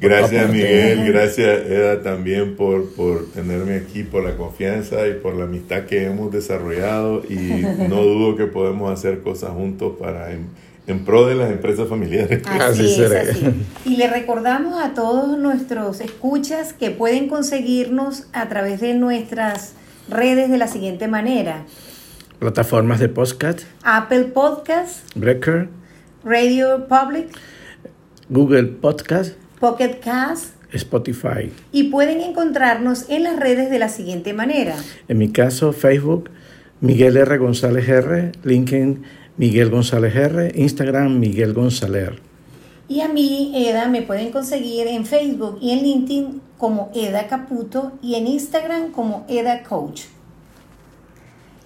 gracias 0.00 0.50
Miguel, 0.50 1.04
gracias 1.12 1.66
Eda 1.66 2.02
también 2.02 2.56
por, 2.56 2.94
por 2.94 3.30
tenerme 3.32 3.76
aquí, 3.76 4.04
por 4.04 4.24
la 4.24 4.38
confianza 4.38 5.06
y 5.06 5.14
por 5.20 5.34
la 5.34 5.44
amistad 5.44 5.84
que 5.84 6.06
hemos 6.06 6.32
desarrollado 6.32 7.22
y 7.28 7.36
no 7.90 8.02
dudo 8.02 8.36
que 8.36 8.46
podemos 8.46 8.90
hacer 8.90 9.20
cosas 9.20 9.50
juntos 9.50 9.96
para 10.00 10.32
en, 10.32 10.46
en 10.86 11.04
pro 11.04 11.26
de 11.26 11.34
las 11.34 11.50
empresas 11.50 11.88
familiares. 11.88 12.42
Así, 12.46 13.02
es, 13.02 13.12
así. 13.12 13.54
Y 13.84 13.96
le 13.96 14.08
recordamos 14.08 14.82
a 14.82 14.94
todos 14.94 15.38
nuestros 15.38 16.00
escuchas 16.00 16.72
que 16.72 16.90
pueden 16.90 17.28
conseguirnos 17.28 18.26
a 18.32 18.48
través 18.48 18.80
de 18.80 18.94
nuestras 18.94 19.74
redes 20.08 20.50
de 20.50 20.58
la 20.58 20.66
siguiente 20.66 21.08
manera. 21.08 21.64
Plataformas 22.38 22.98
de 22.98 23.08
podcast. 23.08 23.60
Apple 23.84 24.24
Podcast. 24.24 25.06
Breaker. 25.14 25.68
Radio 26.24 26.88
Public. 26.88 27.28
Google 28.28 28.64
Podcast. 28.64 29.34
Pocket 29.60 30.00
Cast. 30.00 30.54
Spotify. 30.72 31.52
Y 31.70 31.84
pueden 31.84 32.20
encontrarnos 32.20 33.08
en 33.08 33.24
las 33.24 33.38
redes 33.38 33.70
de 33.70 33.78
la 33.78 33.88
siguiente 33.88 34.32
manera. 34.32 34.74
En 35.06 35.18
mi 35.18 35.30
caso, 35.30 35.72
Facebook, 35.72 36.30
Miguel 36.80 37.16
R. 37.16 37.38
González 37.38 37.88
R. 37.88 38.32
LinkedIn, 38.42 39.04
Miguel 39.36 39.70
González 39.70 40.14
R. 40.14 40.52
Instagram, 40.54 41.18
Miguel 41.18 41.54
González. 41.54 42.10
Y 42.88 43.00
a 43.00 43.08
mí, 43.08 43.52
Eda, 43.54 43.88
me 43.88 44.02
pueden 44.02 44.30
conseguir 44.30 44.86
en 44.86 45.06
Facebook 45.06 45.58
y 45.60 45.70
en 45.70 45.82
LinkedIn 45.82 46.42
como 46.58 46.90
Eda 46.94 47.26
Caputo 47.26 47.92
y 48.02 48.16
en 48.16 48.26
Instagram 48.26 48.92
como 48.92 49.24
Eda 49.28 49.62
Coach. 49.62 50.02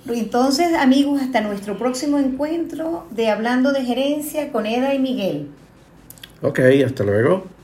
Entonces, 0.09 0.73
amigos, 0.75 1.21
hasta 1.21 1.41
nuestro 1.41 1.77
próximo 1.77 2.19
encuentro 2.19 3.07
de 3.11 3.29
Hablando 3.29 3.73
de 3.73 3.85
Gerencia 3.85 4.53
con 4.53 4.67
Eda 4.67 4.95
y 4.95 5.01
Miguel. 5.01 5.49
Ok, 6.43 6.61
hasta 6.85 7.03
luego. 7.03 7.56